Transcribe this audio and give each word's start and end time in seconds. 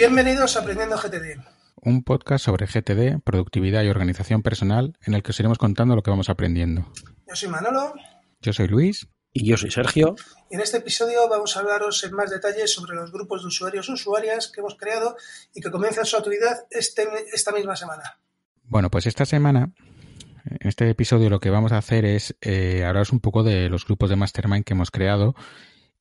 Bienvenidos 0.00 0.56
a 0.56 0.60
Aprendiendo 0.60 0.96
GTD. 0.96 1.38
un 1.82 2.02
podcast 2.02 2.46
sobre 2.46 2.64
GTD, 2.64 3.20
productividad 3.22 3.82
y 3.82 3.88
organización 3.88 4.42
personal, 4.42 4.96
en 5.04 5.12
el 5.12 5.22
que 5.22 5.32
os 5.32 5.38
iremos 5.38 5.58
contando 5.58 5.94
lo 5.94 6.02
que 6.02 6.08
vamos 6.08 6.30
aprendiendo. 6.30 6.90
Yo 7.28 7.36
soy 7.36 7.50
Manolo 7.50 7.92
Yo 8.40 8.54
soy 8.54 8.68
Luis. 8.68 9.08
Y 9.34 9.46
yo 9.46 9.58
soy 9.58 9.70
Sergio. 9.70 10.16
y 10.50 10.54
en 10.54 10.62
este 10.62 10.78
episodio 10.78 11.28
vamos 11.28 11.54
a 11.54 11.60
hablaros 11.60 12.02
en 12.02 12.14
más 12.14 12.30
detalle 12.30 12.66
sobre 12.66 12.94
los 12.96 13.12
grupos 13.12 13.42
de 13.42 13.48
usuarios 13.48 13.90
y 13.90 13.92
usuarias 13.92 14.50
que 14.50 14.60
hemos 14.60 14.74
creado 14.76 15.16
y 15.54 15.60
que 15.60 15.70
comienzan 15.70 16.06
su 16.06 16.16
actividad 16.16 16.64
este, 16.70 17.06
esta 17.34 17.52
misma 17.52 17.76
semana. 17.76 18.18
Bueno, 18.62 18.90
pues 18.90 19.04
esta 19.04 19.26
semana, 19.26 19.70
en 20.46 20.66
este 20.66 20.88
episodio 20.88 21.28
lo 21.28 21.40
que 21.40 21.50
vamos 21.50 21.72
a 21.72 21.76
hacer 21.76 22.06
es 22.06 22.34
eh, 22.40 22.86
hablaros 22.86 23.12
un 23.12 23.20
poco 23.20 23.42
de 23.42 23.68
los 23.68 23.84
grupos 23.84 24.08
de 24.08 24.16
Mastermind 24.16 24.64
que 24.64 24.72
hemos 24.72 24.90
creado. 24.90 25.34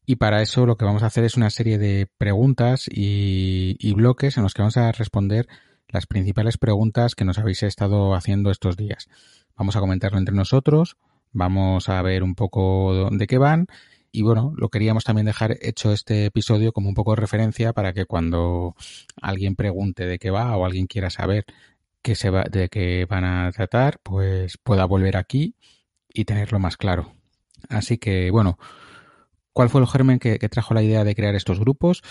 Y 0.09 0.15
para 0.15 0.41
eso 0.41 0.65
lo 0.65 0.75
que 0.75 0.85
vamos 0.85 1.03
a 1.03 1.05
hacer 1.05 1.23
es 1.23 1.37
una 1.37 1.51
serie 1.51 1.77
de 1.77 2.07
preguntas 2.17 2.87
y, 2.89 3.75
y 3.77 3.93
bloques 3.93 4.37
en 4.37 4.41
los 4.41 4.55
que 4.55 4.63
vamos 4.63 4.75
a 4.75 4.91
responder 4.91 5.47
las 5.87 6.07
principales 6.07 6.57
preguntas 6.57 7.13
que 7.13 7.25
nos 7.25 7.37
habéis 7.37 7.61
estado 7.61 8.15
haciendo 8.15 8.49
estos 8.49 8.75
días. 8.75 9.07
Vamos 9.55 9.75
a 9.75 9.79
comentarlo 9.79 10.17
entre 10.17 10.33
nosotros, 10.33 10.97
vamos 11.31 11.89
a 11.89 12.01
ver 12.01 12.23
un 12.23 12.33
poco 12.33 13.07
de 13.11 13.27
qué 13.27 13.37
van 13.37 13.67
y 14.11 14.23
bueno, 14.23 14.51
lo 14.57 14.69
queríamos 14.69 15.03
también 15.03 15.27
dejar 15.27 15.57
hecho 15.61 15.93
este 15.93 16.25
episodio 16.25 16.71
como 16.71 16.89
un 16.89 16.95
poco 16.95 17.11
de 17.11 17.21
referencia 17.21 17.71
para 17.73 17.93
que 17.93 18.05
cuando 18.05 18.75
alguien 19.21 19.55
pregunte 19.55 20.07
de 20.07 20.17
qué 20.17 20.31
va 20.31 20.57
o 20.57 20.65
alguien 20.65 20.87
quiera 20.87 21.11
saber 21.11 21.45
qué 22.01 22.15
se 22.15 22.31
va, 22.31 22.45
de 22.45 22.69
qué 22.69 23.05
van 23.07 23.25
a 23.25 23.51
tratar, 23.51 23.99
pues 24.01 24.57
pueda 24.57 24.85
volver 24.85 25.17
aquí 25.17 25.53
y 26.11 26.25
tenerlo 26.25 26.57
más 26.57 26.77
claro. 26.77 27.13
Así 27.69 27.99
que 27.99 28.31
bueno, 28.31 28.57
¿cuál 29.53 29.69
fue 29.69 29.81
el 29.81 29.87
germen 29.87 30.19
que, 30.19 30.39
que 30.39 30.49
trajo 30.49 30.73
la 30.73 30.83
idea 30.83 31.03
de 31.03 31.15
crear 31.15 31.35
estos 31.35 31.59
grupos? 31.59 32.01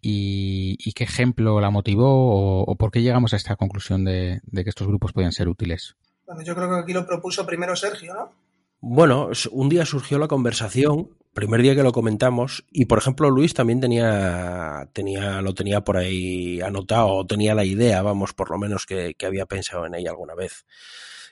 Y, 0.00 0.76
y 0.78 0.92
qué 0.92 1.04
ejemplo 1.04 1.60
la 1.60 1.70
motivó 1.70 2.08
o, 2.08 2.62
o 2.62 2.76
por 2.76 2.90
qué 2.90 3.02
llegamos 3.02 3.32
a 3.32 3.36
esta 3.36 3.56
conclusión 3.56 4.04
de, 4.04 4.40
de 4.44 4.62
que 4.62 4.70
estos 4.70 4.86
grupos 4.86 5.12
podían 5.12 5.32
ser 5.32 5.48
útiles. 5.48 5.96
Bueno, 6.26 6.42
yo 6.42 6.54
creo 6.54 6.68
que 6.68 6.80
aquí 6.80 6.92
lo 6.92 7.06
propuso 7.06 7.46
primero 7.46 7.74
Sergio, 7.76 8.14
¿no? 8.14 8.32
Bueno, 8.80 9.30
un 9.52 9.68
día 9.68 9.86
surgió 9.86 10.18
la 10.18 10.28
conversación, 10.28 11.10
primer 11.32 11.62
día 11.62 11.74
que 11.74 11.82
lo 11.82 11.92
comentamos, 11.92 12.64
y 12.70 12.84
por 12.84 12.98
ejemplo 12.98 13.30
Luis 13.30 13.54
también 13.54 13.80
tenía, 13.80 14.88
tenía 14.92 15.40
lo 15.40 15.54
tenía 15.54 15.82
por 15.82 15.96
ahí 15.96 16.60
anotado, 16.60 17.08
o 17.08 17.26
tenía 17.26 17.54
la 17.54 17.64
idea, 17.64 18.02
vamos, 18.02 18.32
por 18.34 18.50
lo 18.50 18.58
menos 18.58 18.86
que, 18.86 19.14
que 19.14 19.26
había 19.26 19.46
pensado 19.46 19.86
en 19.86 19.94
ella 19.94 20.10
alguna 20.10 20.34
vez. 20.34 20.66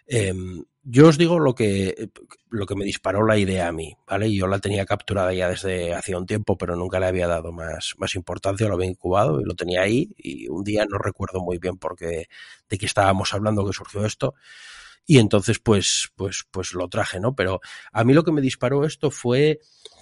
Em, 0.06 0.64
yo 0.84 1.08
os 1.08 1.16
digo 1.16 1.38
lo 1.38 1.54
que, 1.54 2.10
lo 2.50 2.66
que 2.66 2.74
me 2.74 2.84
disparó 2.84 3.26
la 3.26 3.38
idea 3.38 3.68
a 3.68 3.72
mí, 3.72 3.96
¿vale? 4.06 4.32
Yo 4.32 4.46
la 4.46 4.58
tenía 4.58 4.84
capturada 4.84 5.32
ya 5.32 5.48
desde 5.48 5.94
hacía 5.94 6.18
un 6.18 6.26
tiempo, 6.26 6.58
pero 6.58 6.76
nunca 6.76 7.00
le 7.00 7.06
había 7.06 7.26
dado 7.26 7.52
más, 7.52 7.94
más 7.96 8.14
importancia, 8.14 8.68
lo 8.68 8.74
había 8.74 8.90
incubado 8.90 9.40
y 9.40 9.44
lo 9.44 9.54
tenía 9.54 9.82
ahí, 9.82 10.14
y 10.18 10.48
un 10.48 10.62
día 10.62 10.84
no 10.88 10.98
recuerdo 10.98 11.40
muy 11.40 11.58
bien 11.58 11.78
de 12.68 12.78
qué 12.78 12.86
estábamos 12.86 13.32
hablando 13.32 13.66
que 13.66 13.72
surgió 13.72 14.04
esto, 14.04 14.34
y 15.06 15.18
entonces 15.18 15.58
pues, 15.58 16.10
pues, 16.16 16.44
pues 16.50 16.74
lo 16.74 16.88
traje, 16.88 17.18
¿no? 17.18 17.34
Pero 17.34 17.60
a 17.92 18.04
mí 18.04 18.12
lo 18.12 18.24
que 18.24 18.32
me 18.32 18.40
disparó 18.40 18.84
esto 18.84 19.10
fue 19.10 19.60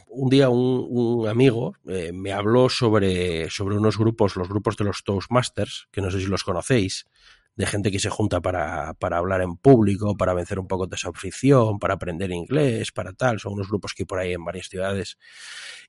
un 0.08 0.28
día 0.30 0.48
un, 0.50 0.86
un 0.90 1.28
amigo 1.28 1.74
eh, 1.88 2.12
me 2.12 2.32
habló 2.32 2.68
sobre, 2.68 3.48
sobre 3.50 3.76
unos 3.76 3.96
grupos, 3.98 4.36
los 4.36 4.48
grupos 4.48 4.76
de 4.76 4.84
los 4.84 5.04
Toastmasters, 5.04 5.88
que 5.90 6.00
no 6.00 6.10
sé 6.10 6.20
si 6.20 6.26
los 6.26 6.44
conocéis, 6.44 7.06
de 7.54 7.66
gente 7.66 7.90
que 7.90 7.98
se 7.98 8.08
junta 8.08 8.40
para, 8.40 8.94
para 8.94 9.18
hablar 9.18 9.42
en 9.42 9.56
público, 9.56 10.16
para 10.16 10.32
vencer 10.32 10.58
un 10.58 10.66
poco 10.66 10.86
de 10.86 10.96
esa 10.96 11.12
fricción, 11.12 11.78
para 11.78 11.94
aprender 11.94 12.30
inglés, 12.30 12.92
para 12.92 13.12
tal. 13.12 13.40
Son 13.40 13.52
unos 13.52 13.68
grupos 13.68 13.92
que 13.92 14.02
hay 14.02 14.06
por 14.06 14.18
ahí 14.18 14.32
en 14.32 14.44
varias 14.44 14.68
ciudades. 14.68 15.18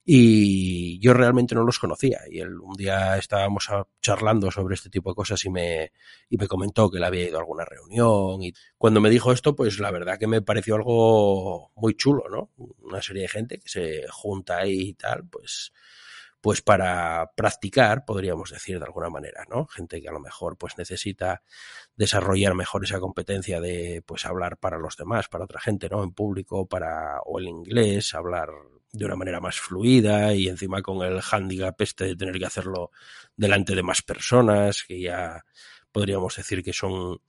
Y 0.06 1.00
yo 1.00 1.14
realmente 1.14 1.56
no 1.56 1.64
los 1.64 1.80
conocía. 1.80 2.22
Y 2.30 2.40
él, 2.40 2.60
un 2.60 2.76
día 2.76 3.18
estábamos 3.18 3.70
charlando 4.02 4.52
sobre 4.52 4.76
este 4.76 4.90
tipo 4.90 5.12
de 5.12 5.16
cosas 5.16 5.44
y 5.46 5.50
me, 5.50 5.94
y 6.30 6.38
me 6.38 6.48
comentó 6.48 6.92
que 6.92 7.00
le 7.00 7.06
había 7.06 7.28
ido 7.30 7.38
a 7.38 7.42
alguna 7.42 7.64
reunión. 7.64 8.44
Y 8.44 8.54
cuando 8.78 9.00
me 9.00 9.10
dijo 9.10 9.32
esto, 9.32 9.56
pues 9.56 9.80
la 9.80 9.92
verdad 9.92 10.20
que 10.20 10.28
me 10.28 10.42
pareció 10.42 10.76
algo 10.76 11.72
muy 11.76 11.96
chulo, 11.96 12.26
¿no? 12.30 12.52
Una 12.82 13.02
serie 13.02 13.24
de 13.24 13.30
gente 13.30 13.60
que 13.60 13.70
se 13.70 14.06
junta 14.10 14.58
ahí 14.58 14.90
y 14.90 14.94
tal, 14.96 15.26
pues, 15.30 15.72
pues 16.44 16.62
para 16.62 17.32
practicar, 17.38 18.04
podríamos 18.04 18.52
decir 18.52 18.78
de 18.78 18.84
alguna 18.84 19.10
manera, 19.10 19.46
¿no? 19.50 19.66
Gente 19.68 20.02
que 20.02 20.10
a 20.10 20.12
lo 20.12 20.20
mejor 20.20 20.58
pues 20.58 20.78
necesita 20.78 21.42
desarrollar 21.96 22.54
mejor 22.54 22.84
esa 22.84 23.00
competencia 23.00 23.62
de 23.62 24.04
pues 24.06 24.26
hablar 24.26 24.58
para 24.58 24.78
los 24.78 24.98
demás, 24.98 25.30
para 25.30 25.46
otra 25.46 25.62
gente, 25.62 25.88
¿no? 25.88 26.04
En 26.04 26.12
público, 26.12 26.68
para, 26.68 27.22
o 27.22 27.40
el 27.40 27.48
inglés, 27.48 28.14
hablar 28.14 28.50
de 28.92 29.06
una 29.06 29.16
manera 29.16 29.40
más 29.40 29.58
fluida 29.58 30.34
y 30.34 30.50
encima 30.50 30.82
con 30.82 31.02
el 31.08 31.22
handicap 31.22 31.80
este 31.80 32.08
de 32.08 32.16
tener 32.18 32.38
que 32.38 32.46
hacerlo 32.46 32.92
delante 33.38 33.74
de 33.74 33.84
más 33.84 34.02
personas, 34.02 34.84
que 34.84 35.00
ya 35.00 35.46
podríamos 35.94 36.36
decir 36.36 36.62
que 36.62 36.74
son 36.74 37.22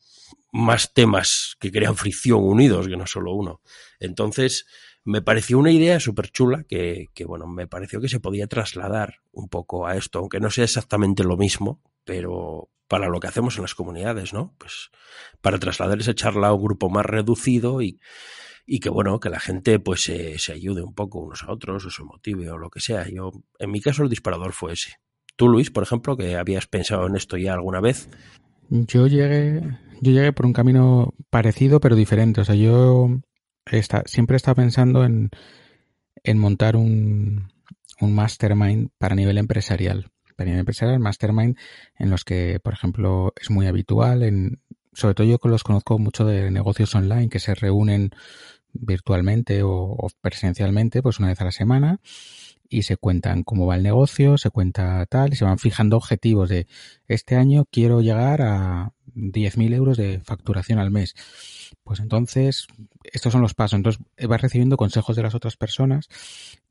más 0.51 0.93
temas 0.93 1.55
que 1.61 1.71
crean 1.71 1.95
fricción 1.95 2.43
unidos 2.43 2.89
que 2.89 2.97
no 2.97 3.07
solo 3.07 3.33
uno. 3.33 3.61
Entonces, 4.01 4.67
me 5.05 5.23
pareció 5.23 5.59
una 5.59 5.71
idea 5.71 6.01
súper 6.01 6.31
chula 6.31 6.65
que, 6.65 7.11
que, 7.15 7.25
bueno, 7.25 7.47
me 7.47 7.67
pareció 7.67 8.01
que 8.01 8.09
se 8.09 8.21
podía 8.21 8.47
trasladar 8.47 9.21
un 9.33 9.49
poco 9.49 9.87
a 9.87 9.97
esto, 9.97 10.19
aunque 10.19 10.41
no 10.41 10.51
sea 10.51 10.65
exactamente 10.65 11.25
lo 11.25 11.37
mismo, 11.37 11.81
pero 12.05 12.71
para 12.89 13.09
lo 13.09 13.21
que 13.21 13.29
hacemos 13.29 13.57
en 13.57 13.63
las 13.63 13.75
comunidades, 13.75 14.33
¿no? 14.33 14.55
Pues 14.59 14.91
para 15.41 15.59
trasladar 15.59 15.99
esa 15.99 16.15
charla 16.15 16.49
a 16.49 16.55
un 16.55 16.65
grupo 16.65 16.89
más 16.91 17.05
reducido 17.05 17.83
y, 17.83 18.01
y 18.67 18.81
que, 18.81 18.89
bueno, 18.89 19.21
que 19.21 19.31
la 19.31 19.41
gente 19.41 19.79
pues 19.79 20.03
se, 20.03 20.39
se 20.39 20.53
ayude 20.53 20.83
un 20.83 20.95
poco 20.95 21.21
unos 21.21 21.43
a 21.43 21.53
otros 21.53 21.85
o 21.85 21.91
se 21.91 22.03
motive 22.03 22.51
o 22.51 22.59
lo 22.59 22.71
que 22.71 22.81
sea. 22.81 23.09
Yo, 23.09 23.33
en 23.59 23.71
mi 23.71 23.81
caso, 23.81 24.03
el 24.03 24.09
disparador 24.09 24.53
fue 24.53 24.73
ese. 24.73 24.95
Tú, 25.37 25.49
Luis, 25.49 25.71
por 25.71 25.83
ejemplo, 25.83 26.17
que 26.17 26.37
habías 26.37 26.67
pensado 26.67 27.07
en 27.07 27.17
esto 27.17 27.37
ya 27.37 27.55
alguna 27.55 27.81
vez, 27.81 28.09
Yo 28.71 29.07
llegué, 29.07 29.61
yo 30.01 30.13
llegué 30.13 30.33
por 30.33 30.47
un 30.47 30.53
camino 30.53 31.15
parecido 31.31 31.81
pero 31.81 31.97
diferente. 31.97 32.41
O 32.41 32.45
sea, 32.45 32.55
yo 32.55 33.09
esta- 33.79 34.03
siempre 34.07 34.37
estado 34.37 34.57
pensando 34.57 35.05
en, 35.05 35.31
en 36.23 36.39
montar 36.39 36.77
un, 36.77 37.49
un 38.01 38.15
mastermind 38.15 38.91
para 38.99 39.15
nivel 39.15 39.39
empresarial. 39.39 40.11
Para 40.37 40.47
nivel 40.47 40.61
empresarial, 40.61 40.99
mastermind 40.99 41.57
en 41.99 42.11
los 42.11 42.25
que, 42.25 42.59
por 42.63 42.73
ejemplo, 42.75 43.33
es 43.41 43.51
muy 43.51 43.67
habitual, 43.67 44.23
en, 44.23 44.61
sobre 44.93 45.15
todo 45.15 45.27
yo 45.27 45.39
que 45.39 45.49
los 45.49 45.63
conozco 45.63 45.99
mucho 45.99 46.25
de 46.25 46.51
negocios 46.51 46.95
online 46.95 47.29
que 47.29 47.39
se 47.39 47.55
reúnen 47.55 48.11
virtualmente 48.73 49.63
o, 49.63 49.71
o 49.73 50.09
presencialmente, 50.21 51.03
pues 51.03 51.19
una 51.21 51.29
vez 51.29 51.41
a 51.41 51.45
la 51.45 51.53
semana 51.53 52.01
y 52.69 52.83
se 52.83 52.97
cuentan 52.97 53.45
cómo 53.45 53.67
va 53.67 53.77
el 53.77 53.83
negocio, 53.85 54.37
se 54.39 54.51
cuenta 54.51 55.07
tal 55.07 55.33
y 55.33 55.37
se 55.37 55.45
van 55.45 55.59
fijando 55.59 55.97
objetivos 55.97 56.49
de 56.49 56.67
este 57.07 57.37
año 57.37 57.67
quiero 57.71 58.01
llegar 58.01 58.43
a 58.43 58.93
10.000 59.15 59.75
euros 59.75 59.97
de 59.97 60.21
facturación 60.21 60.79
al 60.79 60.91
mes. 60.91 61.15
Pues 61.83 62.01
entonces, 62.01 62.67
estos 63.03 63.33
son 63.33 63.43
los 63.43 63.55
pasos. 63.55 63.77
Entonces, 63.77 64.03
vas 64.29 64.41
recibiendo 64.41 64.77
consejos 64.77 65.17
de 65.17 65.23
las 65.23 65.35
otras 65.35 65.57
personas 65.57 66.09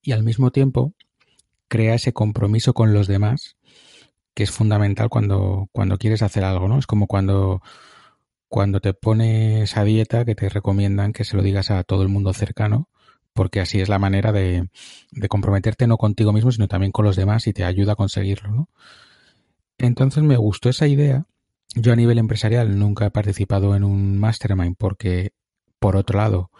y 0.01 0.11
al 0.11 0.23
mismo 0.23 0.51
tiempo 0.51 0.93
crea 1.67 1.95
ese 1.95 2.13
compromiso 2.13 2.73
con 2.73 2.93
los 2.93 3.07
demás 3.07 3.57
que 4.33 4.43
es 4.43 4.51
fundamental 4.51 5.09
cuando, 5.09 5.69
cuando 5.71 5.97
quieres 5.97 6.21
hacer 6.21 6.43
algo, 6.43 6.67
¿no? 6.67 6.79
Es 6.79 6.87
como 6.87 7.07
cuando, 7.07 7.61
cuando 8.47 8.79
te 8.79 8.93
pones 8.93 9.77
a 9.77 9.83
dieta 9.83 10.25
que 10.25 10.35
te 10.35 10.49
recomiendan 10.49 11.13
que 11.13 11.23
se 11.23 11.37
lo 11.37 11.43
digas 11.43 11.71
a 11.71 11.83
todo 11.83 12.01
el 12.01 12.09
mundo 12.09 12.33
cercano, 12.33 12.89
porque 13.33 13.59
así 13.59 13.79
es 13.79 13.89
la 13.89 13.99
manera 13.99 14.31
de, 14.31 14.69
de 15.11 15.27
comprometerte 15.27 15.87
no 15.87 15.97
contigo 15.97 16.33
mismo, 16.33 16.51
sino 16.51 16.67
también 16.67 16.91
con 16.91 17.05
los 17.05 17.15
demás 17.15 17.47
y 17.47 17.53
te 17.53 17.63
ayuda 17.63 17.93
a 17.93 17.95
conseguirlo, 17.95 18.51
¿no? 18.51 18.69
Entonces 19.77 20.23
me 20.23 20.37
gustó 20.37 20.69
esa 20.69 20.87
idea. 20.87 21.25
Yo 21.75 21.91
a 21.91 21.95
nivel 21.95 22.19
empresarial 22.19 22.77
nunca 22.77 23.07
he 23.07 23.11
participado 23.11 23.75
en 23.75 23.83
un 23.83 24.19
mastermind 24.19 24.75
porque, 24.77 25.33
por 25.79 25.95
otro 25.95 26.19
lado, 26.19 26.51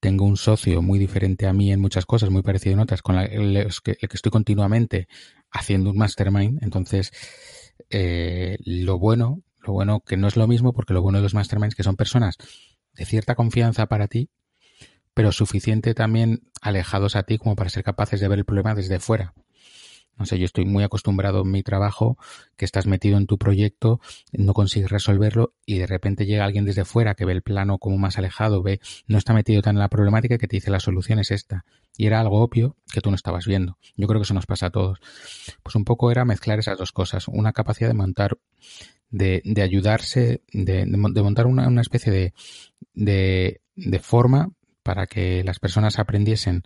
tengo 0.00 0.24
un 0.24 0.36
socio 0.36 0.80
muy 0.80 0.98
diferente 0.98 1.46
a 1.46 1.52
mí 1.52 1.72
en 1.72 1.80
muchas 1.80 2.06
cosas, 2.06 2.30
muy 2.30 2.42
parecido 2.42 2.72
en 2.72 2.80
otras, 2.80 3.02
con 3.02 3.16
el, 3.16 3.68
que, 3.84 3.96
estoy 4.00 4.32
continuamente 4.32 5.08
haciendo 5.50 5.90
un 5.90 5.98
mastermind. 5.98 6.62
Entonces, 6.62 7.12
eh, 7.90 8.56
lo 8.64 8.98
bueno, 8.98 9.42
lo 9.58 9.74
bueno 9.74 10.00
que 10.00 10.16
no 10.16 10.26
es 10.26 10.36
lo 10.36 10.48
mismo, 10.48 10.72
porque 10.72 10.94
lo 10.94 11.02
bueno 11.02 11.18
de 11.18 11.24
los 11.24 11.34
masterminds 11.34 11.74
que 11.74 11.82
son 11.82 11.96
personas 11.96 12.36
de 12.94 13.04
cierta 13.04 13.34
confianza 13.34 13.86
para 13.86 14.08
ti, 14.08 14.30
pero 15.12 15.32
suficiente 15.32 15.94
también 15.94 16.50
alejados 16.62 17.14
a 17.14 17.24
ti 17.24 17.36
como 17.36 17.56
para 17.56 17.70
ser 17.70 17.84
capaces 17.84 18.20
de 18.20 18.28
ver 18.28 18.38
el 18.38 18.44
problema 18.46 18.74
desde 18.74 19.00
fuera. 19.00 19.34
No 20.18 20.26
sé, 20.26 20.38
yo 20.38 20.44
estoy 20.44 20.64
muy 20.64 20.84
acostumbrado 20.84 21.42
en 21.42 21.50
mi 21.50 21.62
trabajo 21.62 22.16
que 22.56 22.64
estás 22.64 22.86
metido 22.86 23.16
en 23.16 23.26
tu 23.26 23.38
proyecto, 23.38 24.00
no 24.32 24.52
consigues 24.54 24.90
resolverlo 24.90 25.54
y 25.66 25.78
de 25.78 25.86
repente 25.86 26.26
llega 26.26 26.44
alguien 26.44 26.64
desde 26.64 26.84
fuera 26.84 27.14
que 27.14 27.24
ve 27.24 27.32
el 27.32 27.42
plano 27.42 27.78
como 27.78 27.98
más 27.98 28.18
alejado, 28.18 28.62
ve, 28.62 28.80
no 29.06 29.18
está 29.18 29.32
metido 29.32 29.62
tan 29.62 29.76
en 29.76 29.80
la 29.80 29.88
problemática 29.88 30.38
que 30.38 30.46
te 30.46 30.56
dice 30.56 30.70
la 30.70 30.80
solución 30.80 31.18
es 31.18 31.30
esta. 31.30 31.64
Y 31.96 32.06
era 32.06 32.20
algo 32.20 32.40
obvio 32.40 32.76
que 32.92 33.00
tú 33.00 33.10
no 33.10 33.16
estabas 33.16 33.46
viendo. 33.46 33.78
Yo 33.96 34.06
creo 34.06 34.20
que 34.20 34.24
eso 34.24 34.34
nos 34.34 34.46
pasa 34.46 34.66
a 34.66 34.70
todos. 34.70 34.98
Pues 35.62 35.74
un 35.76 35.84
poco 35.84 36.10
era 36.10 36.24
mezclar 36.24 36.58
esas 36.58 36.78
dos 36.78 36.92
cosas. 36.92 37.28
Una 37.28 37.52
capacidad 37.52 37.88
de 37.88 37.94
montar, 37.94 38.38
de, 39.10 39.42
de 39.44 39.62
ayudarse, 39.62 40.42
de, 40.52 40.86
montar 40.86 41.46
una, 41.46 41.68
una 41.68 41.80
especie 41.80 42.32
de, 42.94 43.60
de 43.74 43.98
forma 43.98 44.50
para 44.82 45.06
que 45.06 45.44
las 45.44 45.58
personas 45.58 45.98
aprendiesen 45.98 46.62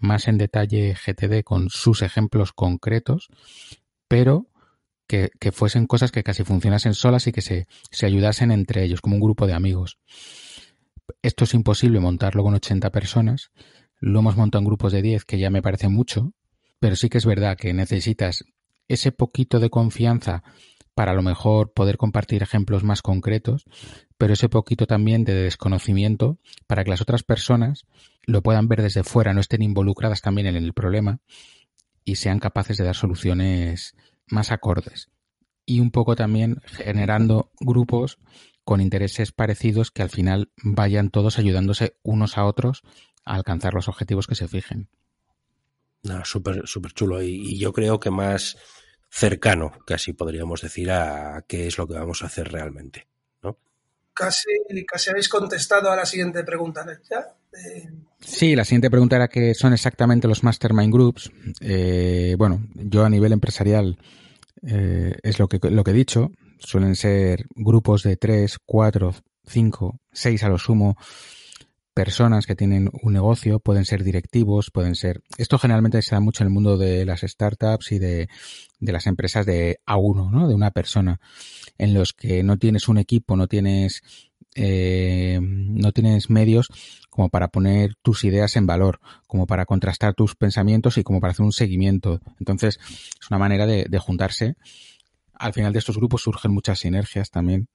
más 0.00 0.28
en 0.28 0.38
detalle 0.38 0.94
GTD 0.94 1.42
con 1.44 1.68
sus 1.70 2.02
ejemplos 2.02 2.52
concretos, 2.52 3.28
pero 4.08 4.48
que, 5.06 5.30
fuesen 5.52 5.86
cosas 5.86 6.12
que 6.12 6.22
casi 6.22 6.44
funcionasen 6.44 6.94
solas 6.94 7.26
y 7.26 7.32
que 7.32 7.42
se, 7.42 7.66
se 7.90 8.06
ayudasen 8.06 8.52
entre 8.52 8.84
ellos, 8.84 9.00
como 9.00 9.16
un 9.16 9.20
grupo 9.20 9.46
de 9.46 9.54
amigos. 9.54 9.98
Esto 11.22 11.44
es 11.44 11.54
imposible 11.54 11.98
montarlo 11.98 12.44
con 12.44 12.54
80 12.54 12.90
personas. 12.90 13.50
Lo 13.98 14.20
hemos 14.20 14.36
montado 14.36 14.60
en 14.60 14.66
grupos 14.66 14.92
de 14.92 15.02
10, 15.02 15.24
que 15.24 15.38
ya 15.38 15.50
me 15.50 15.62
parece 15.62 15.88
mucho, 15.88 16.32
pero 16.78 16.94
sí 16.94 17.08
que 17.08 17.18
es 17.18 17.26
verdad 17.26 17.56
que 17.56 17.74
necesitas 17.74 18.44
ese 18.88 19.12
poquito 19.12 19.58
de 19.58 19.70
confianza 19.70 20.42
para 20.94 21.12
a 21.12 21.14
lo 21.14 21.22
mejor 21.22 21.72
poder 21.72 21.96
compartir 21.96 22.42
ejemplos 22.42 22.84
más 22.84 23.02
concretos, 23.02 23.64
pero 24.18 24.34
ese 24.34 24.48
poquito 24.48 24.86
también 24.86 25.24
de 25.24 25.34
desconocimiento 25.34 26.38
para 26.66 26.84
que 26.84 26.90
las 26.90 27.00
otras 27.00 27.22
personas 27.22 27.86
lo 28.22 28.42
puedan 28.42 28.68
ver 28.68 28.82
desde 28.82 29.04
fuera, 29.04 29.32
no 29.32 29.40
estén 29.40 29.62
involucradas 29.62 30.20
también 30.20 30.46
en 30.46 30.56
el 30.56 30.72
problema 30.72 31.20
y 32.04 32.16
sean 32.16 32.38
capaces 32.38 32.76
de 32.76 32.84
dar 32.84 32.96
soluciones 32.96 33.94
más 34.26 34.52
acordes. 34.52 35.10
Y 35.66 35.80
un 35.80 35.90
poco 35.90 36.16
también 36.16 36.60
generando 36.64 37.50
grupos 37.60 38.18
con 38.64 38.80
intereses 38.80 39.32
parecidos 39.32 39.90
que 39.90 40.02
al 40.02 40.10
final 40.10 40.50
vayan 40.62 41.10
todos 41.10 41.38
ayudándose 41.38 41.96
unos 42.02 42.38
a 42.38 42.44
otros 42.44 42.82
a 43.24 43.34
alcanzar 43.34 43.74
los 43.74 43.88
objetivos 43.88 44.26
que 44.26 44.34
se 44.34 44.48
fijen. 44.48 44.88
No, 46.02 46.24
súper, 46.24 46.66
súper 46.66 46.92
chulo. 46.92 47.22
y 47.22 47.58
yo 47.58 47.72
creo 47.72 48.00
que 48.00 48.10
más 48.10 48.56
cercano, 49.10 49.72
casi 49.86 50.12
podríamos 50.12 50.62
decir, 50.62 50.90
a 50.90 51.44
qué 51.46 51.66
es 51.66 51.76
lo 51.76 51.86
que 51.86 51.94
vamos 51.94 52.22
a 52.22 52.26
hacer 52.26 52.50
realmente. 52.50 53.08
¿no? 53.42 53.58
Casi, 54.14 54.48
casi 54.86 55.10
habéis 55.10 55.28
contestado 55.28 55.90
a 55.90 55.96
la 55.96 56.06
siguiente 56.06 56.44
pregunta, 56.44 56.86
¿ya? 57.10 57.34
Sí, 58.20 58.54
la 58.54 58.64
siguiente 58.64 58.90
pregunta 58.90 59.16
era 59.16 59.28
qué 59.28 59.54
son 59.54 59.72
exactamente 59.72 60.28
los 60.28 60.42
Mastermind 60.44 60.92
Groups. 60.92 61.30
Eh, 61.60 62.34
bueno, 62.38 62.66
yo 62.74 63.04
a 63.04 63.10
nivel 63.10 63.32
empresarial 63.32 63.98
eh, 64.62 65.14
es 65.22 65.38
lo 65.38 65.48
que, 65.48 65.58
lo 65.70 65.82
que 65.84 65.90
he 65.90 65.94
dicho. 65.94 66.30
Suelen 66.58 66.96
ser 66.96 67.46
grupos 67.54 68.02
de 68.02 68.16
tres, 68.16 68.58
cuatro, 68.64 69.14
cinco, 69.46 70.00
seis 70.12 70.42
a 70.44 70.48
lo 70.48 70.58
sumo 70.58 70.96
personas 71.94 72.46
que 72.46 72.54
tienen 72.54 72.88
un 73.02 73.12
negocio, 73.12 73.58
pueden 73.60 73.84
ser 73.84 74.04
directivos, 74.04 74.70
pueden 74.70 74.94
ser... 74.94 75.22
Esto 75.36 75.58
generalmente 75.58 76.00
se 76.02 76.14
da 76.14 76.20
mucho 76.20 76.42
en 76.42 76.48
el 76.48 76.52
mundo 76.52 76.78
de 76.78 77.04
las 77.04 77.20
startups 77.20 77.92
y 77.92 77.98
de, 77.98 78.28
de 78.78 78.92
las 78.92 79.06
empresas 79.06 79.44
de 79.44 79.80
a 79.86 79.96
uno, 79.96 80.30
¿no? 80.30 80.48
De 80.48 80.54
una 80.54 80.70
persona, 80.70 81.20
en 81.78 81.92
los 81.94 82.12
que 82.12 82.42
no 82.42 82.58
tienes 82.58 82.88
un 82.88 82.98
equipo, 82.98 83.36
no 83.36 83.48
tienes, 83.48 84.02
eh, 84.54 85.40
no 85.42 85.92
tienes 85.92 86.30
medios 86.30 86.68
como 87.20 87.28
para 87.28 87.48
poner 87.48 87.96
tus 88.00 88.24
ideas 88.24 88.56
en 88.56 88.66
valor, 88.66 88.98
como 89.26 89.46
para 89.46 89.66
contrastar 89.66 90.14
tus 90.14 90.36
pensamientos 90.36 90.96
y 90.96 91.02
como 91.02 91.20
para 91.20 91.32
hacer 91.32 91.44
un 91.44 91.52
seguimiento. 91.52 92.22
Entonces, 92.38 92.80
es 92.82 93.30
una 93.30 93.38
manera 93.38 93.66
de, 93.66 93.98
juntarse. 93.98 94.56
Al 95.34 95.52
final 95.52 95.74
de 95.74 95.80
estos 95.80 95.98
grupos 95.98 96.22
surgen 96.22 96.50
muchas 96.50 96.78
sinergias 96.78 97.30
también 97.30 97.68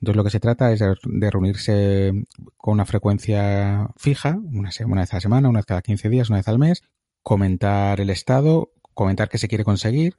entonces 0.00 0.16
lo 0.16 0.24
que 0.24 0.30
se 0.30 0.40
trata 0.40 0.72
es 0.72 0.80
de 0.80 1.30
reunirse 1.30 2.12
con 2.56 2.74
una 2.74 2.84
frecuencia 2.84 3.88
fija, 3.96 4.36
una, 4.52 4.68
vez 4.68 5.12
a 5.12 5.16
la 5.16 5.20
semana, 5.20 5.48
una 5.48 5.60
vez 5.60 5.66
cada 5.66 5.82
15 5.82 6.08
días, 6.08 6.28
una 6.28 6.38
vez 6.38 6.48
al 6.48 6.58
mes, 6.58 6.82
comentar 7.22 8.00
el 8.00 8.10
estado, 8.10 8.72
comentar 8.92 9.28
qué 9.28 9.38
se 9.38 9.48
quiere 9.48 9.64
conseguir, 9.64 10.16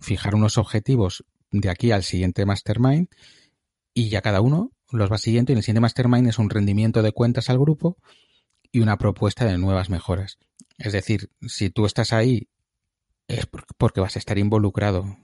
fijar 0.00 0.34
unos 0.34 0.58
objetivos 0.58 1.24
de 1.50 1.70
aquí 1.70 1.92
al 1.92 2.02
siguiente 2.02 2.46
mastermind 2.46 3.08
y 3.94 4.08
ya 4.08 4.22
cada 4.22 4.40
uno 4.40 4.70
los 4.92 5.10
va 5.10 5.18
siguiendo 5.18 5.52
y 5.52 5.56
el 5.56 5.62
siguiente 5.62 5.80
mastermind 5.80 6.28
es 6.28 6.38
un 6.38 6.50
rendimiento 6.50 7.02
de 7.02 7.12
cuentas 7.12 7.50
al 7.50 7.58
grupo 7.58 7.96
y 8.72 8.80
una 8.80 8.98
propuesta 8.98 9.44
de 9.44 9.58
nuevas 9.58 9.90
mejoras. 9.90 10.38
Es 10.78 10.92
decir, 10.92 11.30
si 11.46 11.70
tú 11.70 11.86
estás 11.86 12.12
ahí 12.12 12.48
es 13.28 13.46
porque 13.46 14.00
vas 14.00 14.16
a 14.16 14.18
estar 14.18 14.38
involucrado 14.38 15.16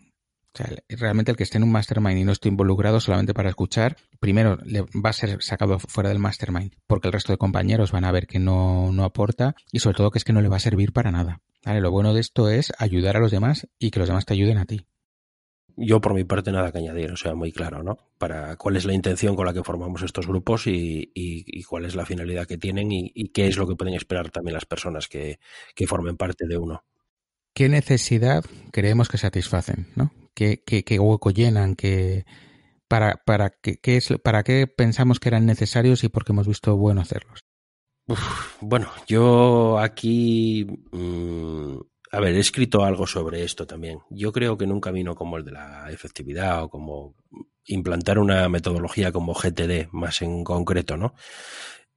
o 0.56 0.56
sea, 0.56 0.74
realmente 0.88 1.30
el 1.30 1.36
que 1.36 1.42
esté 1.42 1.58
en 1.58 1.64
un 1.64 1.72
mastermind 1.72 2.18
y 2.18 2.24
no 2.24 2.32
esté 2.32 2.48
involucrado 2.48 2.98
solamente 2.98 3.34
para 3.34 3.50
escuchar, 3.50 3.98
primero 4.20 4.56
le 4.64 4.80
va 4.82 5.10
a 5.10 5.12
ser 5.12 5.42
sacado 5.42 5.78
fuera 5.78 6.08
del 6.08 6.18
mastermind, 6.18 6.72
porque 6.86 7.08
el 7.08 7.12
resto 7.12 7.30
de 7.30 7.36
compañeros 7.36 7.92
van 7.92 8.06
a 8.06 8.12
ver 8.12 8.26
que 8.26 8.38
no, 8.38 8.90
no 8.90 9.04
aporta 9.04 9.54
y 9.70 9.80
sobre 9.80 9.98
todo 9.98 10.10
que 10.10 10.16
es 10.16 10.24
que 10.24 10.32
no 10.32 10.40
le 10.40 10.48
va 10.48 10.56
a 10.56 10.60
servir 10.60 10.94
para 10.94 11.12
nada. 11.12 11.42
Lo 11.62 11.90
bueno 11.90 12.14
de 12.14 12.20
esto 12.20 12.48
es 12.48 12.72
ayudar 12.78 13.18
a 13.18 13.20
los 13.20 13.32
demás 13.32 13.68
y 13.78 13.90
que 13.90 13.98
los 13.98 14.08
demás 14.08 14.24
te 14.24 14.32
ayuden 14.32 14.56
a 14.56 14.64
ti. 14.64 14.86
Yo 15.76 16.00
por 16.00 16.14
mi 16.14 16.24
parte 16.24 16.52
nada 16.52 16.72
que 16.72 16.78
añadir, 16.78 17.12
o 17.12 17.16
sea, 17.16 17.34
muy 17.34 17.52
claro, 17.52 17.82
¿no? 17.82 17.98
Para 18.18 18.56
cuál 18.56 18.76
es 18.76 18.86
la 18.86 18.94
intención 18.94 19.36
con 19.36 19.46
la 19.46 19.52
que 19.52 19.62
formamos 19.62 20.02
estos 20.02 20.26
grupos 20.26 20.66
y, 20.66 21.10
y, 21.14 21.62
cuál 21.64 21.84
es 21.84 21.94
la 21.94 22.06
finalidad 22.06 22.46
que 22.46 22.56
tienen 22.56 22.90
y, 22.90 23.12
y, 23.14 23.28
qué 23.28 23.46
es 23.46 23.58
lo 23.58 23.66
que 23.66 23.76
pueden 23.76 23.94
esperar 23.94 24.30
también 24.30 24.54
las 24.54 24.64
personas 24.64 25.06
que, 25.06 25.38
que 25.74 25.86
formen 25.86 26.16
parte 26.16 26.46
de 26.46 26.56
uno. 26.56 26.84
¿Qué 27.54 27.68
necesidad 27.68 28.44
creemos 28.72 29.08
que 29.08 29.18
satisfacen, 29.18 29.88
¿no? 29.96 30.12
qué, 30.36 30.62
qué, 30.84 31.00
hueco 31.00 31.30
llenan, 31.30 31.74
qué, 31.74 32.26
para, 32.88 33.22
para, 33.24 33.50
qué, 33.50 33.78
qué 33.78 33.96
es, 33.96 34.14
para 34.22 34.44
qué 34.44 34.66
pensamos 34.66 35.18
que 35.18 35.30
eran 35.30 35.46
necesarios 35.46 36.04
y 36.04 36.08
por 36.08 36.24
qué 36.24 36.32
hemos 36.32 36.46
visto 36.46 36.76
bueno 36.76 37.00
hacerlos. 37.00 37.40
Uf, 38.08 38.58
bueno, 38.60 38.90
yo 39.08 39.78
aquí, 39.78 40.66
mmm, 40.92 41.78
a 42.16 42.20
ver, 42.20 42.34
he 42.34 42.40
escrito 42.40 42.82
algo 42.82 43.06
sobre 43.06 43.44
esto 43.44 43.66
también. 43.66 44.00
Yo 44.08 44.32
creo 44.32 44.56
que 44.56 44.64
en 44.64 44.72
un 44.72 44.80
camino 44.80 45.14
como 45.14 45.36
el 45.36 45.44
de 45.44 45.52
la 45.52 45.90
efectividad 45.90 46.62
o 46.64 46.70
como 46.70 47.14
implantar 47.66 48.18
una 48.18 48.48
metodología 48.48 49.12
como 49.12 49.34
GTD 49.34 49.88
más 49.92 50.22
en 50.22 50.42
concreto, 50.42 50.96
¿no? 50.96 51.14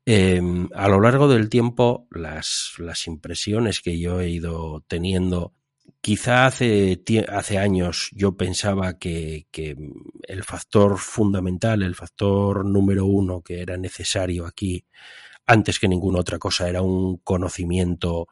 Eh, 0.06 0.42
a 0.76 0.90
lo 0.90 1.00
largo 1.00 1.30
del 1.30 1.48
tiempo, 1.48 2.06
las, 2.12 2.74
las 2.80 3.08
impresiones 3.08 3.80
que 3.80 3.98
yo 3.98 4.20
he 4.20 4.30
ido 4.30 4.84
teniendo 4.90 5.54
Quizá 6.02 6.46
hace, 6.46 7.02
hace 7.30 7.58
años 7.58 8.10
yo 8.14 8.38
pensaba 8.38 8.98
que, 8.98 9.48
que, 9.52 9.76
el 10.24 10.44
factor 10.44 10.98
fundamental, 10.98 11.82
el 11.84 11.96
factor 11.96 12.66
número 12.66 13.06
uno 13.06 13.42
que 13.42 13.62
era 13.62 13.76
necesario 13.76 14.46
aquí, 14.46 14.86
antes 15.46 15.78
que 15.80 15.90
ninguna 15.90 16.20
otra 16.20 16.40
cosa, 16.40 16.70
era 16.70 16.82
un 16.82 17.18
conocimiento 17.18 18.28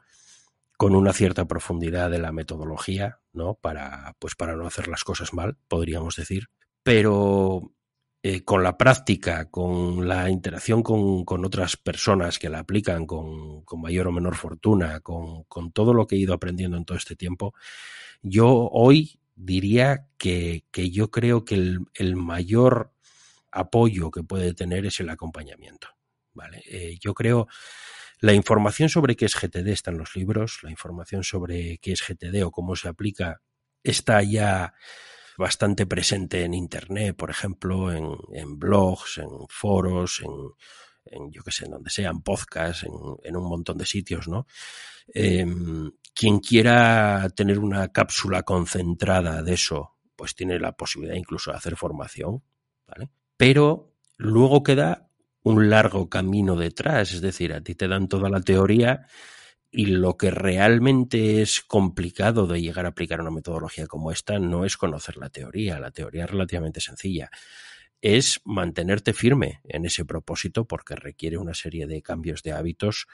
con 0.78 0.94
una 0.94 1.12
cierta 1.12 1.46
profundidad 1.48 2.08
de 2.08 2.20
la 2.20 2.30
metodología, 2.30 3.18
¿no? 3.32 3.54
Para, 3.54 4.14
pues 4.20 4.36
para 4.36 4.54
no 4.54 4.64
hacer 4.64 4.86
las 4.86 5.02
cosas 5.02 5.34
mal, 5.34 5.58
podríamos 5.66 6.14
decir. 6.14 6.50
Pero 6.84 7.72
eh, 8.22 8.44
con 8.44 8.62
la 8.62 8.78
práctica, 8.78 9.50
con 9.50 10.06
la 10.06 10.30
interacción 10.30 10.84
con, 10.84 11.24
con, 11.24 11.44
otras 11.44 11.76
personas 11.76 12.38
que 12.38 12.48
la 12.48 12.60
aplican 12.60 13.06
con, 13.06 13.62
con 13.64 13.80
mayor 13.80 14.06
o 14.06 14.12
menor 14.12 14.36
fortuna, 14.36 15.00
con, 15.00 15.42
con, 15.44 15.72
todo 15.72 15.92
lo 15.92 16.06
que 16.06 16.14
he 16.14 16.20
ido 16.20 16.32
aprendiendo 16.32 16.76
en 16.76 16.84
todo 16.84 16.96
este 16.96 17.16
tiempo, 17.16 17.54
yo 18.22 18.68
hoy 18.70 19.18
diría 19.34 20.06
que, 20.16 20.64
que 20.70 20.90
yo 20.90 21.10
creo 21.10 21.44
que 21.44 21.56
el, 21.56 21.80
el, 21.94 22.14
mayor 22.14 22.92
apoyo 23.50 24.12
que 24.12 24.22
puede 24.22 24.54
tener 24.54 24.86
es 24.86 25.00
el 25.00 25.10
acompañamiento. 25.10 25.88
¿vale? 26.34 26.62
Eh, 26.66 26.98
yo 27.00 27.14
creo 27.14 27.48
la 28.20 28.32
información 28.32 28.88
sobre 28.88 29.16
qué 29.16 29.26
es 29.26 29.34
GTD 29.34 29.68
está 29.68 29.90
en 29.90 29.98
los 29.98 30.16
libros, 30.16 30.58
la 30.62 30.70
información 30.70 31.22
sobre 31.22 31.78
qué 31.78 31.92
es 31.92 32.02
GTD 32.06 32.44
o 32.44 32.50
cómo 32.50 32.76
se 32.76 32.88
aplica 32.88 33.40
está 33.82 34.22
ya 34.22 34.74
bastante 35.36 35.86
presente 35.86 36.42
en 36.42 36.54
Internet, 36.54 37.16
por 37.16 37.30
ejemplo, 37.30 37.92
en, 37.92 38.16
en 38.32 38.58
blogs, 38.58 39.18
en 39.18 39.28
foros, 39.48 40.20
en, 40.20 40.32
en 41.04 41.30
yo 41.30 41.42
que 41.44 41.52
sé, 41.52 41.66
en 41.66 41.72
donde 41.72 41.90
sean 41.90 42.22
podcasts, 42.22 42.84
en, 42.84 42.92
en, 43.22 43.36
un 43.36 43.48
montón 43.48 43.78
de 43.78 43.86
sitios, 43.86 44.26
¿no? 44.26 44.46
Eh, 45.14 45.46
quien 46.12 46.40
quiera 46.40 47.30
tener 47.30 47.60
una 47.60 47.92
cápsula 47.92 48.42
concentrada 48.42 49.42
de 49.42 49.54
eso 49.54 49.94
pues 50.18 50.34
tiene 50.34 50.58
la 50.58 50.72
posibilidad 50.72 51.14
incluso 51.14 51.52
de 51.52 51.56
hacer 51.56 51.76
formación, 51.76 52.42
¿vale? 52.88 53.08
Pero 53.36 53.94
luego 54.16 54.64
queda 54.64 55.07
un 55.42 55.70
largo 55.70 56.08
camino 56.08 56.56
detrás, 56.56 57.12
es 57.12 57.20
decir, 57.20 57.52
a 57.52 57.60
ti 57.60 57.74
te 57.74 57.88
dan 57.88 58.08
toda 58.08 58.28
la 58.28 58.40
teoría 58.40 59.06
y 59.70 59.86
lo 59.86 60.16
que 60.16 60.30
realmente 60.30 61.42
es 61.42 61.60
complicado 61.60 62.46
de 62.46 62.60
llegar 62.60 62.86
a 62.86 62.90
aplicar 62.90 63.20
una 63.20 63.30
metodología 63.30 63.86
como 63.86 64.12
esta 64.12 64.38
no 64.38 64.64
es 64.64 64.76
conocer 64.76 65.16
la 65.16 65.28
teoría, 65.28 65.78
la 65.78 65.90
teoría 65.90 66.24
es 66.24 66.30
relativamente 66.30 66.80
sencilla, 66.80 67.30
es 68.00 68.40
mantenerte 68.44 69.12
firme 69.12 69.60
en 69.64 69.84
ese 69.84 70.04
propósito 70.04 70.66
porque 70.66 70.94
requiere 70.94 71.36
una 71.36 71.54
serie 71.54 71.86
de 71.86 72.02
cambios 72.02 72.42
de 72.42 72.52
hábitos 72.52 73.06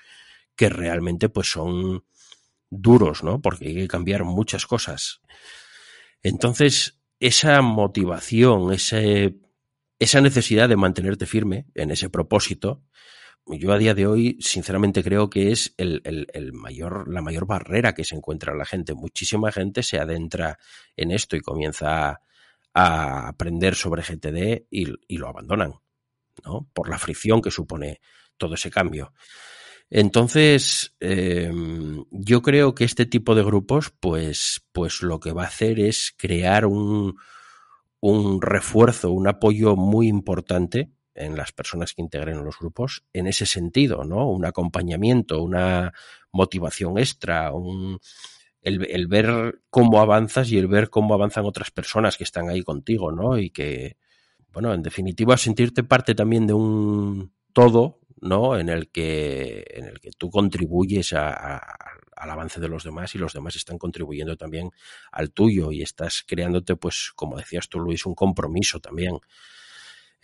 que 0.57 0.69
realmente 0.69 1.29
pues 1.29 1.51
son 1.51 2.05
duros, 2.71 3.23
¿no? 3.25 3.41
Porque 3.41 3.69
hay 3.69 3.75
que 3.75 3.89
cambiar 3.89 4.25
muchas 4.25 4.67
cosas. 4.67 5.21
Entonces, 6.23 7.01
esa 7.19 7.63
motivación, 7.63 8.73
ese, 8.73 9.37
esa 10.05 10.21
necesidad 10.21 10.69
de 10.69 10.77
mantenerte 10.77 11.27
firme 11.27 11.67
en 11.75 11.91
ese 11.91 12.09
propósito, 12.09 12.83
yo 13.47 13.73
a 13.73 13.79
día 13.79 13.95
de 13.95 14.07
hoy, 14.07 14.39
sinceramente, 14.41 15.03
creo 15.03 15.29
que 15.29 15.53
es 15.53 15.75
el, 15.77 16.01
el, 16.05 16.53
mayor, 16.53 17.13
la 17.13 17.21
mayor 17.21 17.47
barrera 17.47 17.95
que 17.95 18.05
se 18.05 18.15
encuentra 18.15 18.55
la 18.55 18.65
gente. 18.65 18.95
Muchísima 18.95 19.53
gente 19.53 19.83
se 19.83 19.99
adentra 19.99 20.59
en 20.97 21.11
esto 21.11 21.37
y 21.37 21.41
comienza 21.41 22.21
a, 22.73 23.29
aprender 23.29 23.75
sobre 23.75 24.03
GTD 24.03 24.67
y, 24.71 24.87
y, 25.09 25.19
lo 25.19 25.29
abandonan, 25.29 25.75
¿no? 26.45 26.69
Por 26.73 26.89
la 26.89 26.99
fricción 26.99 27.43
que 27.43 27.51
supone 27.51 28.01
todo 28.39 28.55
ese 28.55 28.71
cambio. 28.71 29.13
Entonces, 29.91 30.97
eh, 31.01 31.53
yo 32.11 32.43
creo 32.43 32.75
que 32.75 32.85
este 32.85 33.05
tipo 33.05 33.35
de 33.35 33.45
grupos, 33.45 33.93
pues, 34.01 34.65
pues 34.73 35.03
lo 35.03 35.21
que 35.21 35.33
va 35.33 35.45
a 35.45 35.49
hacer 35.49 35.79
es 35.79 36.15
crear 36.17 36.65
un, 36.65 37.17
un 38.07 38.43
refuerzo, 38.43 39.13
un 39.13 39.27
apoyo 39.27 39.77
muy 39.77 40.09
importante 40.09 40.91
en 41.15 41.37
las 41.37 41.53
personas 41.53 41.95
que 41.95 42.03
integren 42.03 42.45
los 42.45 42.59
grupos 42.59 43.03
en 43.15 43.27
ese 43.27 43.47
sentido, 43.47 44.05
¿no? 44.05 44.29
Un 44.29 44.45
acompañamiento, 44.45 45.43
una 45.43 45.95
motivación 46.31 46.99
extra, 46.99 47.51
un, 47.53 47.99
el, 48.61 48.85
el, 48.91 49.07
ver 49.07 49.61
cómo 49.71 50.03
avanzas 50.03 50.51
y 50.51 50.59
el 50.59 50.67
ver 50.67 50.91
cómo 50.91 51.15
avanzan 51.15 51.47
otras 51.47 51.71
personas 51.71 52.19
que 52.19 52.25
están 52.25 52.51
ahí 52.51 52.63
contigo, 52.63 53.11
¿no? 53.11 53.39
Y 53.39 53.49
que, 53.49 53.97
bueno, 54.53 54.75
en 54.75 54.83
definitiva, 54.83 55.39
sentirte 55.39 55.83
parte 55.83 56.15
también 56.15 56.47
de 56.47 56.53
un 56.53 57.33
todo, 57.55 58.01
¿no? 58.21 58.59
En 58.59 58.69
el 58.69 58.91
que, 58.91 59.65
en 59.71 59.87
el 59.87 59.99
que 59.99 60.11
tú 60.11 60.29
contribuyes 60.29 61.15
a, 61.15 61.31
a, 61.31 61.61
al 62.17 62.31
avance 62.31 62.61
de 62.61 62.69
los 62.69 62.85
demás 62.85 63.15
y 63.15 63.19
los 63.19 63.33
demás 63.33 63.57
están 63.57 63.79
contribuyendo 63.79 64.37
también 64.37 64.71
al 65.13 65.31
tuyo 65.33 65.73
y 65.73 65.83
estás 65.83 66.25
creándote, 66.27 66.77
pues, 66.77 67.13
como 67.15 67.37
decías 67.37 67.69
tú, 67.69 67.81
Luis, 67.81 68.07
un 68.07 68.15
compromiso 68.15 68.81
también 68.81 69.19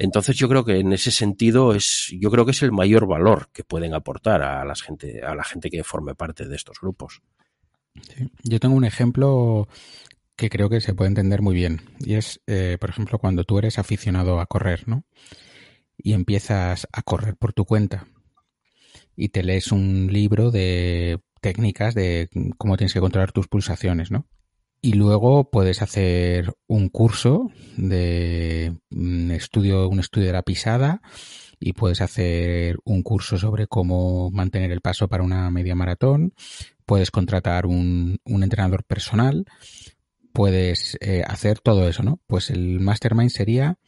entonces 0.01 0.35
yo 0.37 0.49
creo 0.49 0.65
que 0.65 0.79
en 0.79 0.95
ese 0.95 1.11
sentido 1.11 1.75
es, 1.75 2.09
yo 2.19 2.31
creo 2.31 2.47
que 2.47 2.53
es 2.53 2.63
el 2.63 2.73
mayor 2.73 3.07
valor 3.07 3.51
que 3.53 3.65
pueden 3.65 3.93
aportar 3.93 4.41
a 4.41 4.65
la 4.65 4.75
gente, 4.75 5.21
a 5.23 5.35
la 5.35 5.45
gente 5.45 5.69
que 5.69 5.85
forme 5.85 6.15
parte 6.15 6.49
de 6.49 6.57
estos 6.57 6.81
grupos. 6.81 7.21
Yo 8.43 8.59
tengo 8.61 8.77
un 8.77 8.87
ejemplo 8.87 9.69
que 10.37 10.49
creo 10.49 10.71
que 10.71 10.81
se 10.81 10.95
puede 10.95 11.09
entender 11.09 11.43
muy 11.43 11.55
bien. 11.55 11.83
Y 11.99 12.15
es, 12.15 12.41
eh, 12.47 12.79
por 12.81 12.89
ejemplo, 12.89 13.19
cuando 13.19 13.45
tú 13.45 13.59
eres 13.59 13.79
aficionado 13.79 14.41
a 14.41 14.47
correr, 14.47 14.89
¿no? 14.89 15.05
Y 15.99 16.15
empiezas 16.15 16.89
a 16.93 17.03
correr 17.03 17.37
por 17.37 17.53
tu 17.53 17.67
cuenta. 17.67 18.07
Y 19.17 19.29
te 19.29 19.43
lees 19.43 19.71
un 19.71 20.09
libro 20.11 20.51
de 20.51 21.21
técnicas 21.41 21.95
de 21.95 22.29
cómo 22.59 22.77
tienes 22.77 22.95
que 22.95 23.01
controlar 23.01 23.33
tus 23.33 23.49
pulsaciones, 23.49 24.11
¿no? 24.11 24.27
Y 24.83 24.95
luego 24.95 25.51
puedes 25.51 25.83
hacer 25.83 26.55
un 26.67 26.89
curso 26.89 27.51
de 27.77 28.79
un 28.91 29.31
estudio, 29.31 29.89
un 29.89 30.01
estudio 30.01 30.29
de 30.29 30.33
la 30.33 30.43
pisada 30.43 31.03
y 31.59 31.75
puedes 31.75 32.01
hacer 32.01 32.79
un 32.85 33.03
curso 33.03 33.37
sobre 33.37 33.67
cómo 33.67 34.31
mantener 34.31 34.73
el 34.73 34.81
paso 34.81 35.09
para 35.09 35.23
una 35.23 35.51
media 35.51 35.75
maratón. 35.75 36.33
Puedes 36.87 37.11
contratar 37.11 37.67
un, 37.67 38.21
un 38.25 38.43
entrenador 38.43 38.85
personal. 38.85 39.45
Puedes 40.33 40.97
eh, 41.01 41.25
hacer 41.27 41.61
todo 41.61 41.87
eso, 41.87 42.03
¿no? 42.03 42.19
Pues 42.27 42.49
el 42.49 42.81
mastermind 42.81 43.31
sería 43.31 43.79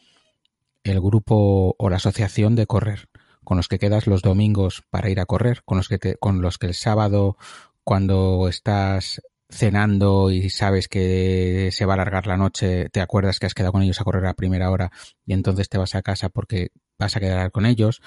el 0.85 1.01
grupo 1.01 1.75
o 1.79 1.89
la 1.89 1.97
asociación 1.97 2.55
de 2.55 2.67
correr 2.67 3.09
con 3.45 3.57
los 3.57 3.69
que 3.69 3.79
quedas 3.79 4.07
los 4.07 4.23
domingos 4.23 4.83
para 4.91 5.11
ir 5.11 5.21
a 5.21 5.27
correr, 5.27 5.63
con 5.65 5.79
los 5.79 5.89
que 5.89 5.99
te, 5.99 6.17
con 6.17 6.43
los 6.43 6.59
que 6.59 6.67
el 6.67 6.75
sábado 6.75 7.37
cuando 7.85 8.49
estás 8.49 9.21
cenando 9.53 10.31
y 10.31 10.49
sabes 10.51 10.89
que 10.89 11.69
se 11.73 11.85
va 11.85 11.93
a 11.93 11.97
alargar 11.97 12.27
la 12.27 12.37
noche, 12.37 12.89
te 12.89 13.01
acuerdas 13.01 13.39
que 13.39 13.47
has 13.47 13.55
quedado 13.55 13.73
con 13.73 13.83
ellos 13.83 14.01
a 14.01 14.05
correr 14.05 14.27
a 14.27 14.35
primera 14.35 14.71
hora 14.71 14.91
y 15.27 15.35
entonces 15.35 15.69
te 15.69 15.79
vas 15.79 15.95
a 15.95 16.03
casa 16.03 16.31
porque 16.31 16.71
vas 16.99 17.17
a 17.17 17.21
quedar 17.21 17.51
con 17.51 17.67
ellos, 17.67 18.01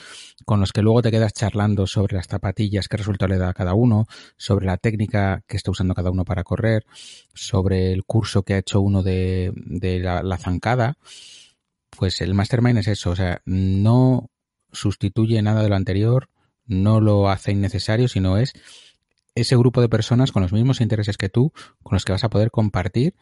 con 0.46 0.60
los 0.60 0.72
que 0.72 0.82
luego 0.82 1.02
te 1.02 1.12
quedas 1.12 1.34
charlando 1.34 1.86
sobre 1.86 2.16
las 2.16 2.28
zapatillas, 2.28 2.88
qué 2.88 2.98
resultado 2.98 3.30
le 3.30 3.38
da 3.38 3.50
a 3.50 3.54
cada 3.54 3.74
uno, 3.74 4.08
sobre 4.38 4.66
la 4.66 4.78
técnica 4.78 5.44
que 5.48 5.58
está 5.58 5.72
usando 5.72 5.94
cada 5.94 6.12
uno 6.12 6.26
para 6.26 6.44
correr, 6.44 6.86
sobre 7.34 7.92
el 7.92 8.06
curso 8.06 8.44
que 8.44 8.56
ha 8.56 8.60
hecho 8.60 8.82
uno 8.82 9.04
de, 9.04 9.52
de 9.56 10.00
la, 10.00 10.24
la 10.24 10.38
zancada, 10.38 10.98
pues 11.90 12.22
el 12.22 12.34
mastermind 12.34 12.80
es 12.80 12.88
eso, 12.88 13.12
o 13.12 13.16
sea, 13.16 13.42
no 13.46 14.30
sustituye 14.76 15.42
nada 15.42 15.64
de 15.64 15.70
lo 15.70 15.76
anterior, 15.76 16.30
no 16.66 17.02
lo 17.02 17.30
hace 17.30 17.52
innecesario, 17.52 18.08
sino 18.08 18.38
es 18.38 18.54
ese 19.36 19.56
grupo 19.58 19.82
de 19.82 19.90
personas 19.90 20.32
con 20.32 20.42
los 20.42 20.54
mismos 20.54 20.82
intereses 20.82 21.18
que 21.18 21.30
tú, 21.30 21.52
con 21.84 21.96
los 21.96 22.06
que 22.06 22.14
vas 22.14 22.24
a 22.24 22.30
poder 22.30 22.52
compartir 22.52 23.16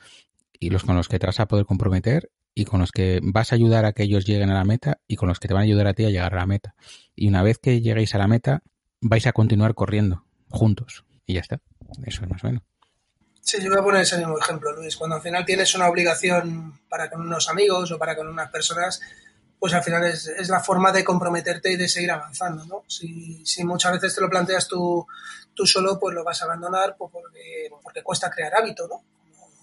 y 0.60 0.69
los 0.69 0.83
con 0.83 0.95
los 0.95 1.07
que 1.07 1.19
te 1.19 1.25
vas 1.25 1.39
a 1.39 1.48
poder 1.48 1.65
comprometer 1.65 2.29
y 2.55 2.65
con 2.65 2.79
los 2.79 2.91
que 2.91 3.19
vas 3.24 3.51
a 3.51 3.55
ayudar 3.55 3.86
a 3.86 3.93
que 3.93 4.03
ellos 4.03 4.25
lleguen 4.25 4.51
a 4.51 4.53
la 4.53 4.63
meta 4.63 5.00
y 5.07 5.15
con 5.15 5.27
los 5.27 5.39
que 5.39 5.48
te 5.48 5.53
van 5.53 5.62
a 5.62 5.65
ayudar 5.65 5.88
a 5.88 5.93
ti 5.93 6.05
a 6.05 6.10
llegar 6.10 6.33
a 6.33 6.38
la 6.38 6.45
meta. 6.45 6.75
Y 7.15 7.27
una 7.27 7.41
vez 7.41 7.57
que 7.57 7.81
lleguéis 7.81 8.13
a 8.13 8.19
la 8.19 8.27
meta, 8.27 8.62
vais 9.01 9.25
a 9.25 9.33
continuar 9.33 9.74
corriendo 9.74 10.25
juntos 10.50 11.03
y 11.25 11.33
ya 11.33 11.41
está. 11.41 11.60
Eso 12.05 12.24
es 12.24 12.29
más 12.29 12.43
o 12.43 12.48
menos. 12.48 12.63
Sí, 13.41 13.57
yo 13.62 13.69
voy 13.69 13.79
a 13.79 13.83
poner 13.83 14.01
ese 14.01 14.17
mismo 14.17 14.39
ejemplo, 14.39 14.72
Luis. 14.72 14.95
Cuando 14.95 15.17
al 15.17 15.22
final 15.22 15.43
tienes 15.43 15.75
una 15.75 15.89
obligación 15.89 16.79
para 16.88 17.10
con 17.10 17.22
unos 17.22 17.50
amigos 17.50 17.91
o 17.91 17.98
para 17.98 18.15
con 18.15 18.27
unas 18.27 18.50
personas, 18.50 19.01
pues 19.63 19.74
al 19.74 19.82
final 19.82 20.03
es, 20.03 20.27
es, 20.27 20.50
la 20.50 20.60
forma 20.60 20.91
de 20.91 21.05
comprometerte 21.05 21.72
y 21.72 21.77
de 21.77 21.88
seguir 21.88 22.12
avanzando, 22.12 22.65
¿no? 22.65 22.84
Si, 22.86 23.46
si 23.46 23.63
muchas 23.63 23.93
veces 23.93 24.13
te 24.13 24.20
lo 24.20 24.29
planteas 24.29 24.67
tú, 24.67 25.08
tú, 25.53 25.65
solo, 25.65 25.98
pues 25.98 26.13
lo 26.13 26.22
vas 26.22 26.41
a 26.41 26.46
abandonar 26.48 26.98
pues 26.98 27.10
porque, 27.13 27.70
porque 27.82 28.03
cuesta 28.03 28.29
crear 28.29 28.53
hábito, 28.55 28.89
¿no? 28.89 29.01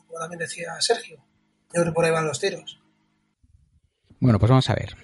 Como, 0.06 0.18
también 0.18 0.38
decía 0.38 0.74
Sergio. 0.80 1.18
Yo 1.18 1.82
creo 1.82 1.84
que 1.84 1.92
por 1.92 2.06
ahí 2.06 2.12
van 2.12 2.26
los 2.26 2.40
tiros. 2.40 2.80
Bueno, 4.20 4.38
pues 4.38 4.48
vamos 4.48 4.70
a 4.70 4.74
ver. 4.74 4.96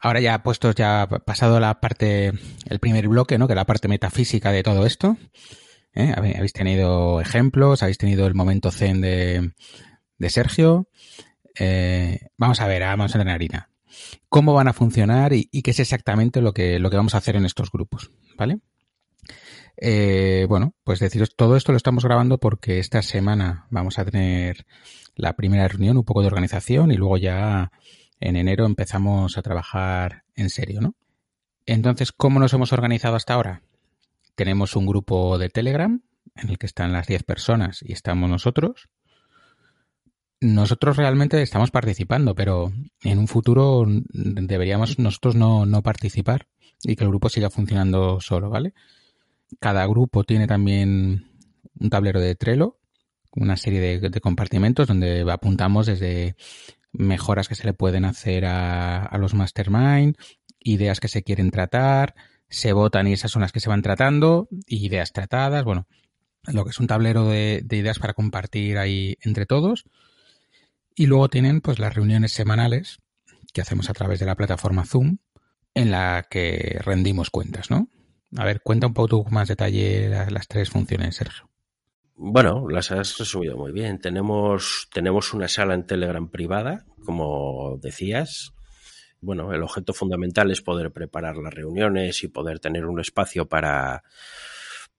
Ahora 0.00 0.18
ya 0.18 0.42
puestos, 0.42 0.74
ya 0.74 1.06
pasado 1.06 1.60
la 1.60 1.78
parte, 1.78 2.32
el 2.66 2.80
primer 2.80 3.06
bloque, 3.06 3.38
¿no? 3.38 3.46
Que 3.46 3.52
es 3.52 3.58
la 3.58 3.66
parte 3.66 3.86
metafísica 3.86 4.50
de 4.50 4.64
todo 4.64 4.84
esto. 4.84 5.16
¿eh? 5.92 6.12
Habéis 6.16 6.52
tenido 6.52 7.20
ejemplos, 7.20 7.84
habéis 7.84 7.98
tenido 7.98 8.26
el 8.26 8.34
momento 8.34 8.72
zen 8.72 9.00
de, 9.00 9.52
de 10.18 10.30
Sergio. 10.30 10.88
Eh, 11.56 12.30
vamos 12.36 12.60
a 12.60 12.66
ver, 12.66 12.82
vamos 12.82 13.14
a 13.14 13.18
tener 13.20 13.32
harina 13.32 13.70
cómo 14.28 14.54
van 14.54 14.68
a 14.68 14.72
funcionar 14.72 15.32
y, 15.32 15.46
qué 15.62 15.70
es 15.70 15.80
exactamente 15.80 16.40
lo 16.40 16.52
que, 16.52 16.78
lo 16.78 16.90
que 16.90 16.96
vamos 16.96 17.14
a 17.14 17.18
hacer 17.18 17.36
en 17.36 17.44
estos 17.44 17.70
grupos, 17.70 18.10
¿vale? 18.36 18.60
Eh, 19.76 20.46
bueno, 20.48 20.74
pues 20.84 21.00
deciros, 21.00 21.34
todo 21.36 21.56
esto 21.56 21.72
lo 21.72 21.76
estamos 21.76 22.04
grabando 22.04 22.38
porque 22.38 22.78
esta 22.78 23.02
semana 23.02 23.66
vamos 23.70 23.98
a 23.98 24.04
tener 24.04 24.66
la 25.16 25.34
primera 25.34 25.66
reunión, 25.68 25.96
un 25.96 26.04
poco 26.04 26.20
de 26.20 26.28
organización 26.28 26.92
y 26.92 26.96
luego 26.96 27.16
ya 27.16 27.72
en 28.20 28.36
enero 28.36 28.66
empezamos 28.66 29.36
a 29.36 29.42
trabajar 29.42 30.24
en 30.36 30.50
serio, 30.50 30.80
¿no? 30.80 30.94
Entonces, 31.66 32.12
¿cómo 32.12 32.40
nos 32.40 32.52
hemos 32.52 32.72
organizado 32.72 33.16
hasta 33.16 33.34
ahora? 33.34 33.62
Tenemos 34.34 34.76
un 34.76 34.86
grupo 34.86 35.38
de 35.38 35.48
Telegram 35.48 36.02
en 36.36 36.48
el 36.50 36.58
que 36.58 36.66
están 36.66 36.92
las 36.92 37.06
10 37.06 37.22
personas 37.22 37.80
y 37.82 37.92
estamos 37.92 38.28
nosotros 38.28 38.88
nosotros 40.44 40.98
realmente 40.98 41.40
estamos 41.40 41.70
participando, 41.70 42.34
pero 42.34 42.70
en 43.02 43.18
un 43.18 43.28
futuro 43.28 43.86
deberíamos 43.88 44.98
nosotros 44.98 45.36
no, 45.36 45.64
no, 45.64 45.82
participar 45.82 46.48
y 46.82 46.96
que 46.96 47.04
el 47.04 47.08
grupo 47.10 47.30
siga 47.30 47.48
funcionando 47.48 48.20
solo, 48.20 48.50
¿vale? 48.50 48.74
Cada 49.58 49.86
grupo 49.86 50.24
tiene 50.24 50.46
también 50.46 51.30
un 51.80 51.90
tablero 51.90 52.20
de 52.20 52.34
Trello, 52.34 52.76
una 53.32 53.56
serie 53.56 53.80
de, 53.80 54.10
de 54.10 54.20
compartimentos 54.20 54.86
donde 54.86 55.24
apuntamos 55.32 55.86
desde 55.86 56.36
mejoras 56.92 57.48
que 57.48 57.54
se 57.54 57.64
le 57.64 57.72
pueden 57.72 58.04
hacer 58.04 58.44
a, 58.44 59.16
los 59.18 59.32
mastermind, 59.32 60.16
ideas 60.60 61.00
que 61.00 61.08
se 61.08 61.22
quieren 61.22 61.50
tratar, 61.50 62.14
se 62.50 62.74
votan 62.74 63.08
y 63.08 63.14
esas 63.14 63.30
son 63.30 63.40
las 63.40 63.50
que 63.52 63.60
se 63.60 63.70
van 63.70 63.80
tratando, 63.80 64.48
ideas 64.66 65.12
tratadas, 65.12 65.64
bueno, 65.64 65.86
lo 66.52 66.64
que 66.64 66.70
es 66.70 66.80
un 66.80 66.86
tablero 66.86 67.24
de 67.28 67.64
ideas 67.70 67.98
para 67.98 68.12
compartir 68.12 68.76
ahí 68.76 69.16
entre 69.22 69.46
todos 69.46 69.86
y 70.94 71.06
luego 71.06 71.28
tienen 71.28 71.60
pues 71.60 71.78
las 71.78 71.94
reuniones 71.94 72.32
semanales 72.32 72.98
que 73.52 73.60
hacemos 73.60 73.90
a 73.90 73.94
través 73.94 74.20
de 74.20 74.26
la 74.26 74.36
plataforma 74.36 74.84
Zoom 74.84 75.18
en 75.74 75.90
la 75.90 76.26
que 76.30 76.78
rendimos 76.84 77.30
cuentas, 77.30 77.70
¿no? 77.70 77.88
A 78.36 78.44
ver, 78.44 78.62
cuenta 78.62 78.86
un 78.86 78.94
poco 78.94 79.24
más 79.30 79.48
detalle 79.48 80.08
las, 80.08 80.48
tres 80.48 80.70
funciones, 80.70 81.16
Sergio. 81.16 81.48
Bueno, 82.16 82.68
las 82.68 82.90
has 82.90 83.18
resumido 83.18 83.56
muy 83.56 83.72
bien. 83.72 84.00
Tenemos, 84.00 84.88
tenemos 84.92 85.34
una 85.34 85.48
sala 85.48 85.74
en 85.74 85.86
Telegram 85.86 86.28
privada, 86.28 86.84
como 87.04 87.78
decías. 87.80 88.52
Bueno, 89.20 89.52
el 89.52 89.62
objeto 89.62 89.92
fundamental 89.92 90.50
es 90.50 90.62
poder 90.62 90.92
preparar 90.92 91.36
las 91.36 91.54
reuniones 91.54 92.22
y 92.24 92.28
poder 92.28 92.60
tener 92.60 92.86
un 92.86 93.00
espacio 93.00 93.46
para, 93.46 94.02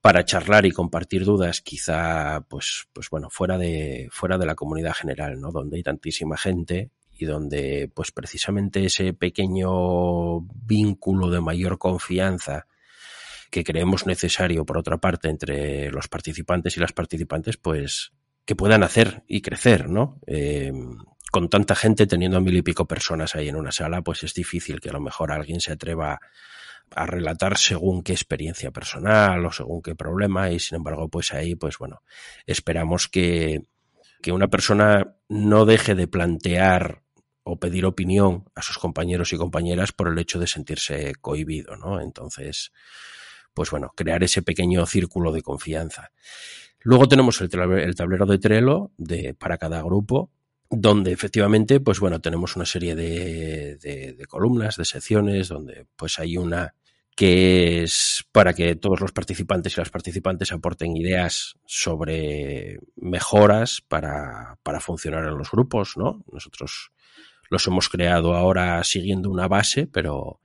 para 0.05 0.23
charlar 0.23 0.67
y 0.67 0.71
compartir 0.71 1.25
dudas, 1.25 1.61
quizá, 1.61 2.45
pues, 2.47 2.87
pues 2.93 3.09
bueno, 3.09 3.31
fuera 3.31 3.57
de, 3.57 4.07
fuera 4.11 4.37
de 4.37 4.45
la 4.45 4.53
comunidad 4.53 4.93
general, 4.93 5.41
¿no? 5.41 5.51
Donde 5.51 5.77
hay 5.77 5.81
tantísima 5.81 6.37
gente 6.37 6.91
y 7.17 7.25
donde, 7.25 7.89
pues 7.91 8.11
precisamente 8.11 8.85
ese 8.85 9.13
pequeño 9.13 10.41
vínculo 10.41 11.31
de 11.31 11.41
mayor 11.41 11.79
confianza 11.79 12.67
que 13.49 13.63
creemos 13.63 14.05
necesario, 14.05 14.63
por 14.63 14.77
otra 14.77 14.97
parte, 14.97 15.27
entre 15.27 15.89
los 15.89 16.07
participantes 16.07 16.77
y 16.77 16.81
las 16.81 16.93
participantes, 16.93 17.57
pues 17.57 18.11
que 18.45 18.55
puedan 18.55 18.83
hacer 18.83 19.23
y 19.27 19.41
crecer, 19.41 19.89
¿no? 19.89 20.19
Eh, 20.27 20.71
con 21.31 21.49
tanta 21.49 21.73
gente, 21.73 22.05
teniendo 22.05 22.39
mil 22.41 22.55
y 22.55 22.61
pico 22.61 22.87
personas 22.87 23.33
ahí 23.33 23.49
en 23.49 23.55
una 23.55 23.71
sala, 23.71 24.03
pues 24.03 24.21
es 24.21 24.35
difícil 24.35 24.79
que 24.79 24.89
a 24.89 24.93
lo 24.93 25.01
mejor 25.01 25.31
alguien 25.31 25.61
se 25.61 25.71
atreva 25.71 26.19
a 26.91 27.05
relatar 27.05 27.57
según 27.57 28.03
qué 28.03 28.13
experiencia 28.13 28.71
personal 28.71 29.45
o 29.45 29.51
según 29.51 29.81
qué 29.81 29.95
problema 29.95 30.51
y 30.51 30.59
sin 30.59 30.77
embargo 30.77 31.09
pues 31.09 31.33
ahí 31.33 31.55
pues 31.55 31.77
bueno 31.77 32.01
esperamos 32.45 33.07
que, 33.07 33.63
que 34.21 34.31
una 34.31 34.47
persona 34.47 35.15
no 35.29 35.65
deje 35.65 35.95
de 35.95 36.07
plantear 36.07 37.03
o 37.43 37.59
pedir 37.59 37.85
opinión 37.85 38.45
a 38.55 38.63
sus 38.63 38.79
compañeros 38.79 39.31
y 39.31 39.37
compañeras 39.37 39.91
por 39.91 40.07
el 40.07 40.17
hecho 40.17 40.39
de 40.39 40.47
sentirse 40.47 41.13
cohibido, 41.21 41.77
¿no? 41.77 42.01
Entonces, 42.01 42.73
pues 43.53 43.69
bueno, 43.69 43.91
crear 43.95 44.23
ese 44.23 44.41
pequeño 44.41 44.85
círculo 44.87 45.31
de 45.31 45.43
confianza. 45.43 46.11
Luego 46.81 47.07
tenemos 47.07 47.39
el, 47.41 47.49
tablero 47.49 48.25
de 48.25 48.39
Trello 48.39 48.91
de, 48.97 49.35
para 49.35 49.59
cada 49.59 49.81
grupo, 49.83 50.31
donde 50.75 51.11
efectivamente, 51.11 51.79
pues 51.79 51.99
bueno, 51.99 52.19
tenemos 52.21 52.55
una 52.55 52.65
serie 52.65 52.95
de, 52.95 53.77
de, 53.77 54.25
columnas, 54.27 54.77
de 54.77 54.85
secciones, 54.85 55.47
donde 55.47 55.87
pues 55.95 56.19
hay 56.19 56.37
una 56.37 56.75
que 57.15 57.83
es 57.83 58.25
para 58.31 58.53
que 58.53 58.75
todos 58.75 58.99
los 58.99 59.13
participantes 59.13 59.73
y 59.73 59.79
las 59.79 59.89
participantes 59.89 60.51
aporten 60.51 60.97
ideas 60.97 61.55
sobre 61.65 62.79
mejoras 62.97 63.81
para, 63.87 64.59
para 64.63 64.81
funcionar 64.81 65.23
en 65.25 65.37
los 65.37 65.49
grupos, 65.49 65.95
¿no? 65.95 66.23
Nosotros 66.31 66.91
los 67.49 67.65
hemos 67.67 67.87
creado 67.87 68.35
ahora 68.35 68.83
siguiendo 68.83 69.29
una 69.29 69.47
base, 69.47 69.87
pero, 69.87 70.41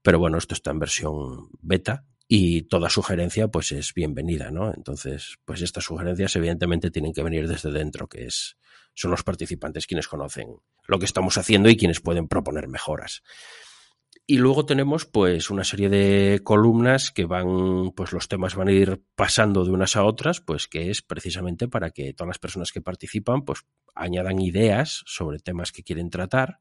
pero 0.00 0.20
bueno, 0.20 0.38
esto 0.38 0.54
está 0.54 0.70
en 0.70 0.78
versión 0.78 1.48
beta 1.60 2.04
y 2.34 2.62
toda 2.62 2.88
sugerencia 2.88 3.48
pues 3.48 3.72
es 3.72 3.92
bienvenida, 3.92 4.50
¿no? 4.50 4.72
Entonces, 4.72 5.36
pues 5.44 5.60
estas 5.60 5.84
sugerencias 5.84 6.34
evidentemente 6.34 6.90
tienen 6.90 7.12
que 7.12 7.22
venir 7.22 7.46
desde 7.46 7.70
dentro, 7.70 8.08
que 8.08 8.24
es 8.24 8.56
son 8.94 9.10
los 9.10 9.22
participantes 9.22 9.86
quienes 9.86 10.08
conocen 10.08 10.56
lo 10.86 10.98
que 10.98 11.04
estamos 11.04 11.36
haciendo 11.36 11.68
y 11.68 11.76
quienes 11.76 12.00
pueden 12.00 12.28
proponer 12.28 12.68
mejoras. 12.68 13.22
Y 14.26 14.38
luego 14.38 14.64
tenemos 14.64 15.04
pues 15.04 15.50
una 15.50 15.62
serie 15.62 15.90
de 15.90 16.40
columnas 16.42 17.10
que 17.10 17.26
van, 17.26 17.92
pues 17.94 18.12
los 18.12 18.28
temas 18.28 18.54
van 18.54 18.68
a 18.68 18.72
ir 18.72 19.04
pasando 19.14 19.62
de 19.66 19.72
unas 19.72 19.96
a 19.96 20.04
otras, 20.04 20.40
pues 20.40 20.68
que 20.68 20.88
es 20.88 21.02
precisamente 21.02 21.68
para 21.68 21.90
que 21.90 22.14
todas 22.14 22.28
las 22.28 22.38
personas 22.38 22.72
que 22.72 22.80
participan 22.80 23.44
pues 23.44 23.66
añadan 23.94 24.40
ideas 24.40 25.02
sobre 25.04 25.38
temas 25.38 25.70
que 25.70 25.82
quieren 25.82 26.08
tratar 26.08 26.60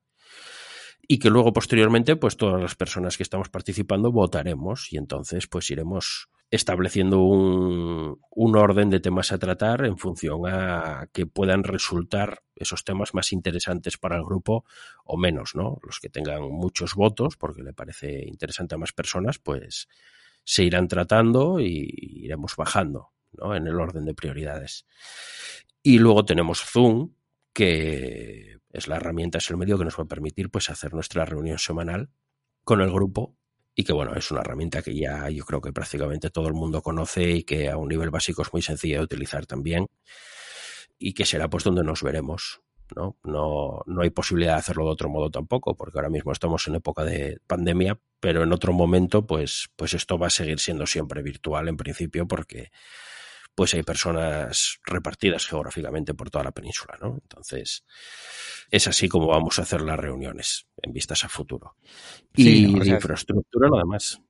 y 1.11 1.19
que 1.19 1.29
luego 1.29 1.51
posteriormente 1.51 2.15
pues 2.15 2.37
todas 2.37 2.61
las 2.61 2.75
personas 2.75 3.17
que 3.17 3.23
estamos 3.23 3.49
participando 3.49 4.13
votaremos 4.13 4.93
y 4.93 4.97
entonces 4.97 5.45
pues 5.45 5.69
iremos 5.69 6.29
estableciendo 6.49 7.19
un, 7.19 8.17
un, 8.29 8.55
orden 8.55 8.89
de 8.89 9.01
temas 9.01 9.33
a 9.33 9.37
tratar 9.37 9.83
en 9.83 9.97
función 9.97 10.43
a 10.47 11.09
que 11.11 11.25
puedan 11.25 11.65
resultar 11.65 12.43
esos 12.55 12.85
temas 12.85 13.13
más 13.13 13.33
interesantes 13.33 13.97
para 13.97 14.15
el 14.15 14.23
grupo 14.23 14.63
o 15.03 15.17
menos, 15.17 15.53
¿no? 15.53 15.79
Los 15.83 15.99
que 15.99 16.07
tengan 16.07 16.43
muchos 16.43 16.95
votos, 16.95 17.35
porque 17.35 17.61
le 17.61 17.73
parece 17.73 18.23
interesante 18.25 18.75
a 18.75 18.77
más 18.77 18.93
personas, 18.93 19.37
pues 19.37 19.89
se 20.45 20.63
irán 20.63 20.87
tratando 20.87 21.59
y 21.59 21.89
iremos 22.23 22.55
bajando, 22.55 23.09
¿no? 23.33 23.53
En 23.53 23.67
el 23.67 23.77
orden 23.77 24.05
de 24.05 24.13
prioridades. 24.13 24.85
Y 25.83 25.99
luego 25.99 26.23
tenemos 26.23 26.61
Zoom, 26.63 27.15
que 27.51 28.60
es 28.73 28.87
la 28.87 28.97
herramienta, 28.97 29.37
es 29.37 29.49
el 29.49 29.57
medio 29.57 29.77
que 29.77 29.85
nos 29.85 29.97
va 29.97 30.03
a 30.03 30.07
permitir 30.07 30.49
pues 30.49 30.69
hacer 30.69 30.93
nuestra 30.93 31.25
reunión 31.25 31.57
semanal 31.57 32.09
con 32.63 32.81
el 32.81 32.91
grupo 32.91 33.35
y 33.75 33.83
que 33.83 33.93
bueno, 33.93 34.13
es 34.15 34.29
una 34.31 34.41
herramienta 34.41 34.81
que 34.81 34.95
ya 34.95 35.29
yo 35.29 35.45
creo 35.45 35.61
que 35.61 35.71
prácticamente 35.71 36.29
todo 36.29 36.47
el 36.47 36.53
mundo 36.53 36.81
conoce 36.81 37.29
y 37.31 37.43
que 37.43 37.69
a 37.69 37.77
un 37.77 37.87
nivel 37.87 38.09
básico 38.09 38.41
es 38.41 38.51
muy 38.53 38.61
sencilla 38.61 38.97
de 38.97 39.03
utilizar 39.03 39.45
también 39.45 39.87
y 40.97 41.13
que 41.13 41.25
será 41.25 41.49
pues 41.49 41.63
donde 41.63 41.83
nos 41.83 42.03
veremos. 42.03 42.61
¿no? 42.95 43.17
No, 43.23 43.83
no 43.85 44.01
hay 44.01 44.09
posibilidad 44.09 44.53
de 44.53 44.59
hacerlo 44.59 44.85
de 44.85 44.91
otro 44.91 45.09
modo 45.09 45.29
tampoco, 45.29 45.75
porque 45.75 45.97
ahora 45.97 46.09
mismo 46.09 46.31
estamos 46.31 46.67
en 46.67 46.75
época 46.75 47.03
de 47.03 47.39
pandemia, 47.47 47.99
pero 48.19 48.43
en 48.43 48.51
otro 48.51 48.73
momento, 48.73 49.25
pues, 49.25 49.69
pues 49.75 49.93
esto 49.93 50.17
va 50.17 50.27
a 50.27 50.31
seguir 50.31 50.59
siendo 50.59 50.85
siempre 50.85 51.21
virtual 51.21 51.69
en 51.69 51.77
principio, 51.77 52.27
porque 52.27 52.71
pues 53.55 53.73
hay 53.73 53.83
personas 53.83 54.79
repartidas 54.85 55.45
geográficamente 55.45 56.13
por 56.13 56.29
toda 56.29 56.45
la 56.45 56.51
península, 56.51 56.97
¿no? 57.01 57.19
Entonces, 57.21 57.83
es 58.69 58.87
así 58.87 59.07
como 59.07 59.27
vamos 59.27 59.59
a 59.59 59.63
hacer 59.63 59.81
las 59.81 59.99
reuniones 59.99 60.67
en 60.81 60.93
vistas 60.93 61.23
a 61.23 61.29
futuro. 61.29 61.75
Y 62.35 62.73
de 62.79 62.89
infraestructura 62.89 63.69
nada 63.69 63.85
más. 63.85 64.21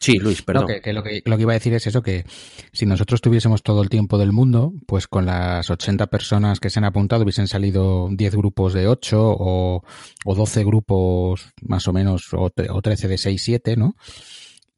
Sí, 0.00 0.18
Luis, 0.18 0.40
perdón. 0.40 0.66
que, 0.82 0.94
lo 0.94 1.02
que, 1.02 1.22
lo 1.26 1.36
que 1.36 1.42
iba 1.42 1.52
a 1.52 1.58
decir 1.58 1.74
es 1.74 1.86
eso, 1.86 2.02
que 2.02 2.24
si 2.72 2.86
nosotros 2.86 3.20
tuviésemos 3.20 3.62
todo 3.62 3.82
el 3.82 3.90
tiempo 3.90 4.16
del 4.16 4.32
mundo, 4.32 4.72
pues 4.86 5.06
con 5.06 5.26
las 5.26 5.68
80 5.68 6.06
personas 6.06 6.58
que 6.58 6.70
se 6.70 6.78
han 6.78 6.86
apuntado 6.86 7.22
hubiesen 7.22 7.46
salido 7.46 8.08
10 8.10 8.34
grupos 8.34 8.72
de 8.72 8.88
8 8.88 9.18
o, 9.20 9.84
o 10.24 10.34
12 10.34 10.64
grupos 10.64 11.52
más 11.60 11.86
o 11.86 11.92
menos, 11.92 12.32
o, 12.32 12.50
o 12.70 12.82
13 12.82 13.08
de 13.08 13.18
6, 13.18 13.42
7, 13.42 13.76
¿no? 13.76 13.94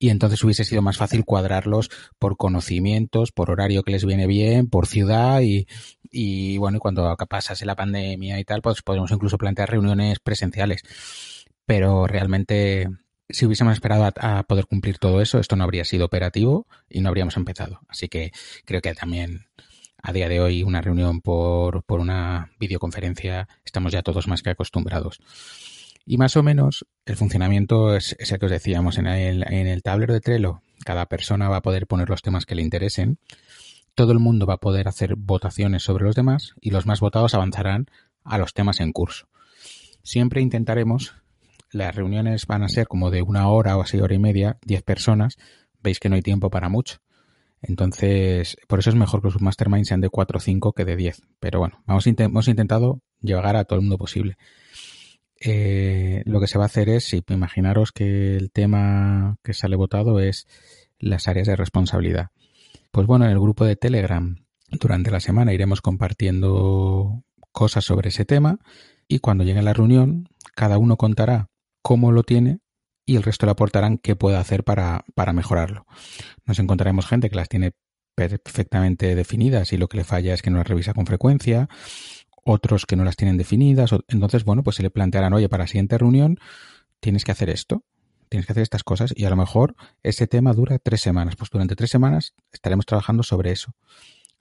Y 0.03 0.11
entonces 0.11 0.43
hubiese 0.43 0.65
sido 0.65 0.83
más 0.83 0.97
fácil 0.97 1.25
cuadrarlos 1.25 1.89
por 2.19 2.37
conocimientos, 2.37 3.31
por 3.31 3.53
horario 3.53 3.85
que 3.85 3.93
les 3.93 4.05
viene 4.05 4.27
bien, 4.27 4.69
por 4.69 4.89
ciudad 4.89 5.43
y, 5.43 6.59
bueno, 6.59 6.79
y 6.79 6.81
cuando 6.81 7.17
pasase 7.29 7.65
la 7.65 7.77
pandemia 7.77 8.41
y 8.41 8.45
tal, 8.45 8.63
pues 8.63 8.83
podemos 8.83 9.13
incluso 9.13 9.39
plantear 9.39 9.71
reuniones 9.71 10.19
presenciales. 10.19 10.83
Pero 11.67 12.09
realmente, 12.09 12.89
si 13.29 13.47
hubiésemos 13.47 13.75
esperado 13.75 14.13
a, 14.17 14.43
poder 14.43 14.67
cumplir 14.67 14.99
todo 14.99 15.21
eso, 15.21 15.39
esto 15.39 15.55
no 15.55 15.63
habría 15.63 15.85
sido 15.85 16.07
operativo 16.07 16.67
y 16.91 17.01
no 17.01 17.09
habríamos 17.09 17.37
empezado. 17.37 17.79
Así 17.87 18.09
que 18.09 18.33
creo 18.65 18.81
que 18.81 18.95
también 18.95 19.47
a 20.03 20.13
día 20.13 20.29
de 20.29 20.41
hoy 20.41 20.65
una 20.65 20.81
reunión 20.81 21.21
por, 21.21 21.85
por 21.85 22.01
una 22.01 22.51
videoconferencia 22.59 23.47
estamos 23.65 23.93
ya 23.93 24.03
todos 24.03 24.27
más 24.27 24.43
que 24.43 24.51
acostumbrados. 24.51 25.21
Y 26.05 26.19
más 26.19 26.37
o 26.37 26.43
menos 26.43 26.85
el 27.07 27.17
funcionamiento 27.17 27.95
es 27.95 28.17
ese 28.19 28.39
que 28.39 28.47
os 28.47 28.53
decíamos 28.53 28.99
en 28.99 29.07
el, 29.07 29.45
en 29.45 29.67
el 29.67 29.83
tablero 29.83 30.15
de 30.15 30.21
Trello. 30.21 30.61
Cada 30.85 31.07
persona 31.07 31.49
va 31.49 31.59
a 31.59 31.63
poder 31.63 31.87
poner 31.87 32.09
los 32.09 32.23
temas 32.23 32.45
que 32.45 32.55
le 32.55 32.63
interesen. 32.63 33.19
Todo 33.95 34.13
el 34.13 34.19
mundo 34.19 34.47
va 34.47 34.55
a 34.55 34.61
poder 34.61 34.89
hacer 34.89 35.15
votaciones 35.17 35.83
sobre 35.83 36.05
los 36.05 36.17
demás 36.17 36.55
y 36.61 36.71
los 36.71 36.87
más 36.87 37.01
votados 37.01 37.35
avanzarán 37.35 37.87
a 38.25 38.39
los 38.39 38.55
temas 38.55 38.81
en 38.81 38.93
curso. 38.93 39.29
Siempre 40.03 40.41
intentaremos, 40.41 41.15
las 41.71 41.95
reuniones 41.95 42.47
van 42.47 42.63
a 42.63 42.69
ser 42.69 42.89
como 42.89 43.11
de 43.11 43.23
una 43.23 43.49
hora 43.49 43.77
o 43.77 43.83
así 43.83 44.01
hora 44.01 44.15
y 44.15 44.19
media, 44.19 44.59
diez 44.65 44.83
personas. 44.83 45.39
Veis 45.83 46.01
que 46.01 46.09
no 46.09 46.17
hay 46.17 46.23
tiempo 46.23 46.51
para 46.51 46.69
mucho. 46.69 46.99
Entonces, 47.61 48.57
por 48.67 48.81
eso 48.81 48.91
es 48.91 48.97
mejor 48.97 49.21
que 49.21 49.29
los 49.29 49.41
masterminds 49.41 49.89
sean 49.89 50.01
de 50.01 50.09
cuatro 50.09 50.39
o 50.39 50.41
cinco 50.41 50.73
que 50.73 50.85
de 50.85 50.97
diez. 50.97 51.23
Pero 51.39 51.61
bueno, 51.61 51.83
hemos 51.87 52.49
intentado 52.49 53.01
llegar 53.21 53.55
a 53.55 53.65
todo 53.65 53.79
el 53.79 53.83
mundo 53.83 53.99
posible. 53.99 54.37
Eh, 55.45 56.23
lo 56.25 56.41
que 56.41 56.47
se 56.47 56.57
va 56.57 56.65
a 56.65 56.67
hacer 56.67 56.89
es, 56.89 57.13
imaginaros 57.29 57.91
que 57.91 58.37
el 58.37 58.53
tema 58.53 59.39
que 59.43 59.55
sale 59.55 59.75
votado 59.75 60.21
es 60.21 60.47
las 61.01 61.27
áreas 61.27 61.49
de 61.49 61.57
responsabilidad. 61.57 62.29
Pues 62.93 63.09
bueno, 63.09 63.25
en 63.25 63.33
el 63.33 63.41
grupo 63.41 63.65
de 63.65 63.75
Telegram 63.75 64.37
durante 64.71 65.11
la 65.11 65.19
semana 65.19 65.53
iremos 65.53 65.81
compartiendo 65.81 67.25
cosas 67.51 67.85
sobre 67.85 68.11
ese 68.11 68.25
tema 68.25 68.59
y 69.09 69.19
cuando 69.19 69.43
llegue 69.43 69.63
la 69.63 69.73
reunión 69.73 70.29
cada 70.55 70.79
uno 70.79 70.97
contará 70.97 71.49
cómo 71.83 72.13
lo 72.13 72.23
tiene 72.23 72.61
y 73.05 73.17
el 73.17 73.25
resto 73.25 73.47
le 73.47 73.53
aportarán 73.53 73.99
qué 73.99 74.15
puede 74.15 74.37
hacer 74.37 74.63
para, 74.63 75.05
para 75.15 75.33
mejorarlo. 75.33 75.87
Nos 76.47 76.61
encontraremos 76.61 77.07
gente 77.07 77.31
que 77.31 77.37
las 77.37 77.49
tiene 77.49 77.73
perfectamente 78.15 79.15
definidas 79.17 79.73
y 79.73 79.77
lo 79.77 79.89
que 79.89 79.97
le 79.97 80.05
falla 80.05 80.35
es 80.35 80.43
que 80.43 80.51
no 80.51 80.59
las 80.59 80.69
revisa 80.69 80.95
con 80.95 81.07
frecuencia 81.07 81.69
otros 82.45 82.87
que 82.87 82.97
no 82.97 83.05
las 83.05 83.17
tienen 83.17 83.37
definidas. 83.37 83.91
Entonces, 84.09 84.45
bueno, 84.45 84.63
pues 84.63 84.77
se 84.77 84.83
le 84.83 84.91
plantearán, 84.91 85.33
oye, 85.33 85.49
para 85.49 85.65
la 85.65 85.69
siguiente 85.69 85.99
reunión 85.99 86.39
tienes 87.01 87.25
que 87.25 87.33
hacer 87.33 87.51
esto, 87.51 87.85
tienes 88.29 88.47
que 88.47 88.53
hacer 88.53 88.63
estas 88.63 88.85
cosas 88.85 89.13
y 89.15 89.25
a 89.25 89.31
lo 89.31 89.37
mejor 89.37 89.75
ese 90.03 90.27
tema 90.27 90.53
dura 90.53 90.79
tres 90.79 91.01
semanas. 91.01 91.37
Pues 91.37 91.51
durante 91.51 91.77
tres 91.77 91.91
semanas 91.91 92.35
estaremos 92.53 92.87
trabajando 92.87 93.23
sobre 93.23 93.53
eso. 93.53 93.75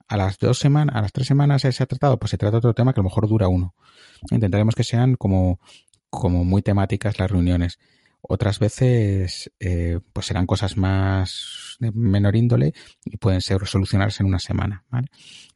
A 0.07 0.17
las 0.17 0.37
dos 0.39 0.59
semanas, 0.59 0.95
a 0.95 1.01
las 1.01 1.13
tres 1.13 1.27
semanas 1.27 1.61
se 1.61 1.83
ha 1.83 1.85
tratado, 1.85 2.19
pues 2.19 2.31
se 2.31 2.37
trata 2.37 2.57
otro 2.57 2.73
tema 2.73 2.93
que 2.93 2.99
a 2.99 3.03
lo 3.03 3.09
mejor 3.09 3.27
dura 3.27 3.47
uno. 3.47 3.75
Intentaremos 4.29 4.75
que 4.75 4.83
sean 4.83 5.15
como, 5.15 5.59
como 6.09 6.43
muy 6.43 6.61
temáticas 6.61 7.17
las 7.17 7.31
reuniones. 7.31 7.79
Otras 8.21 8.60
veces, 8.60 9.51
eh, 9.60 9.99
pues 10.13 10.27
serán 10.27 10.45
cosas 10.45 10.77
más 10.77 11.77
de 11.79 11.91
menor 11.91 12.36
índole 12.36 12.73
y 13.03 13.17
pueden 13.17 13.41
ser 13.41 13.65
solucionarse 13.65 14.21
en 14.21 14.27
una 14.27 14.39
semana, 14.39 14.86
¿vale? 14.89 15.07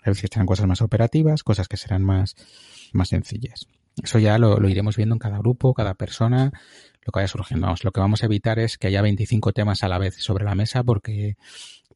A 0.04 0.10
veces 0.10 0.30
serán 0.32 0.48
cosas 0.48 0.68
más 0.68 0.82
operativas, 0.82 1.44
cosas 1.44 1.68
que 1.68 1.78
serán 1.78 2.04
más, 2.04 2.36
más 2.92 3.10
sencillas. 3.10 3.68
Eso 4.04 4.20
ya 4.20 4.38
lo, 4.38 4.60
lo, 4.60 4.68
iremos 4.68 4.98
viendo 4.98 5.16
en 5.16 5.20
cada 5.20 5.38
grupo, 5.38 5.74
cada 5.74 5.94
persona, 5.94 6.52
lo 7.06 7.12
que 7.12 7.20
vaya 7.20 7.28
surgiendo. 7.28 7.68
Vamos, 7.68 7.84
lo 7.84 7.92
que 7.92 8.02
vamos 8.02 8.24
a 8.24 8.26
evitar 8.26 8.60
es 8.60 8.78
que 8.78 8.88
haya 8.88 9.02
25 9.02 9.54
temas 9.54 9.84
a 9.84 9.88
la 9.88 9.98
vez 9.98 10.16
sobre 10.16 10.44
la 10.44 10.56
mesa 10.56 10.84
porque 10.84 11.38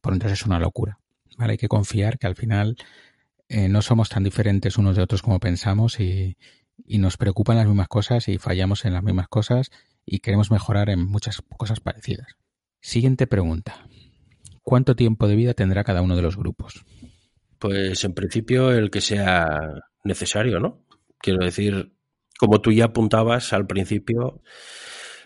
por 0.00 0.12
entonces 0.12 0.40
es 0.40 0.46
una 0.46 0.58
locura. 0.58 0.98
¿vale? 1.36 1.52
Hay 1.52 1.58
que 1.58 1.68
confiar 1.68 2.18
que 2.18 2.26
al 2.26 2.36
final 2.36 2.76
eh, 3.48 3.68
no 3.68 3.82
somos 3.82 4.08
tan 4.08 4.22
diferentes 4.22 4.78
unos 4.78 4.96
de 4.96 5.02
otros 5.02 5.20
como 5.20 5.40
pensamos 5.40 6.00
y, 6.00 6.36
y 6.86 6.98
nos 6.98 7.16
preocupan 7.16 7.56
las 7.56 7.66
mismas 7.66 7.88
cosas 7.88 8.28
y 8.28 8.38
fallamos 8.38 8.84
en 8.84 8.94
las 8.94 9.02
mismas 9.02 9.28
cosas 9.28 9.70
y 10.10 10.18
queremos 10.18 10.50
mejorar 10.50 10.90
en 10.90 11.06
muchas 11.06 11.40
cosas 11.56 11.78
parecidas. 11.78 12.26
Siguiente 12.80 13.28
pregunta. 13.28 13.86
¿Cuánto 14.60 14.96
tiempo 14.96 15.28
de 15.28 15.36
vida 15.36 15.54
tendrá 15.54 15.84
cada 15.84 16.02
uno 16.02 16.16
de 16.16 16.22
los 16.22 16.36
grupos? 16.36 16.84
Pues 17.60 18.02
en 18.02 18.12
principio 18.12 18.72
el 18.72 18.90
que 18.90 19.00
sea 19.00 19.46
necesario, 20.02 20.58
¿no? 20.58 20.84
Quiero 21.18 21.44
decir, 21.44 21.92
como 22.40 22.60
tú 22.60 22.72
ya 22.72 22.86
apuntabas 22.86 23.52
al 23.52 23.68
principio, 23.68 24.42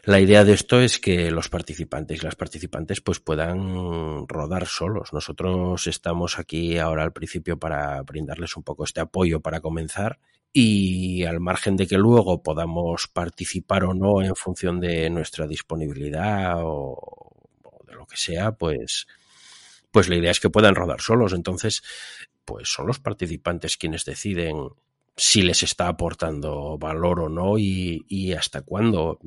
la 0.05 0.20
idea 0.20 0.44
de 0.44 0.53
esto 0.53 0.83
es 0.83 0.99
que 0.99 1.31
los 1.31 1.49
participantes 1.49 2.20
y 2.20 2.25
las 2.25 2.37
participantes 2.37 3.01
pues 3.01 3.20
puedan 3.20 4.29
rodar 4.29 4.66
solos. 4.66 5.14
Nosotros 5.14 5.87
estamos 5.87 6.38
aquí 6.38 6.77
ahora 6.77 7.05
al 7.05 7.14
principio 7.14 7.59
para 7.59 8.03
brindarles 8.03 8.55
un 8.55 8.64
poco 8.64 8.85
este 8.85 9.01
apoyo 9.01 9.40
para 9.40 9.61
comenzar 9.61 10.18
y 10.57 11.25
al 11.25 11.40
margen 11.40 11.77
de 11.77 11.88
que 11.88 11.99
luego 11.99 12.40
podamos 12.40 13.09
participar 13.09 13.83
o 13.85 13.93
no 13.93 14.23
en 14.23 14.37
función 14.37 14.79
de 14.79 15.11
nuestra 15.11 15.49
disponibilidad 15.49 16.61
o, 16.62 17.33
de 17.85 17.95
lo 17.95 18.07
que 18.07 18.17
sea, 18.17 18.53
pues 18.53 19.09
pues 19.90 20.09
la 20.09 20.17
idea 20.17 20.31
es 20.31 20.38
que 20.40 20.51
puedan 20.51 20.77
rodar 20.77 21.01
solos. 21.01 21.33
Entonces, 21.33 21.83
pues 22.45 22.69
son 22.69 22.87
los 22.87 23.01
participantes 23.01 23.77
quienes 23.77 24.05
deciden 24.05 24.69
si 25.17 25.43
les 25.43 25.64
está 25.64 25.88
aportando 25.88 26.79
valor 26.79 27.21
o 27.21 27.29
no 27.29 27.59
y, 27.59 28.05
y 28.09 28.33
hasta 28.33 28.62
cuándo. 28.62 29.19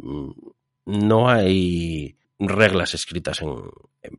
No 0.85 1.29
hay 1.29 2.17
reglas 2.39 2.93
escritas 2.93 3.41
en, 3.41 3.53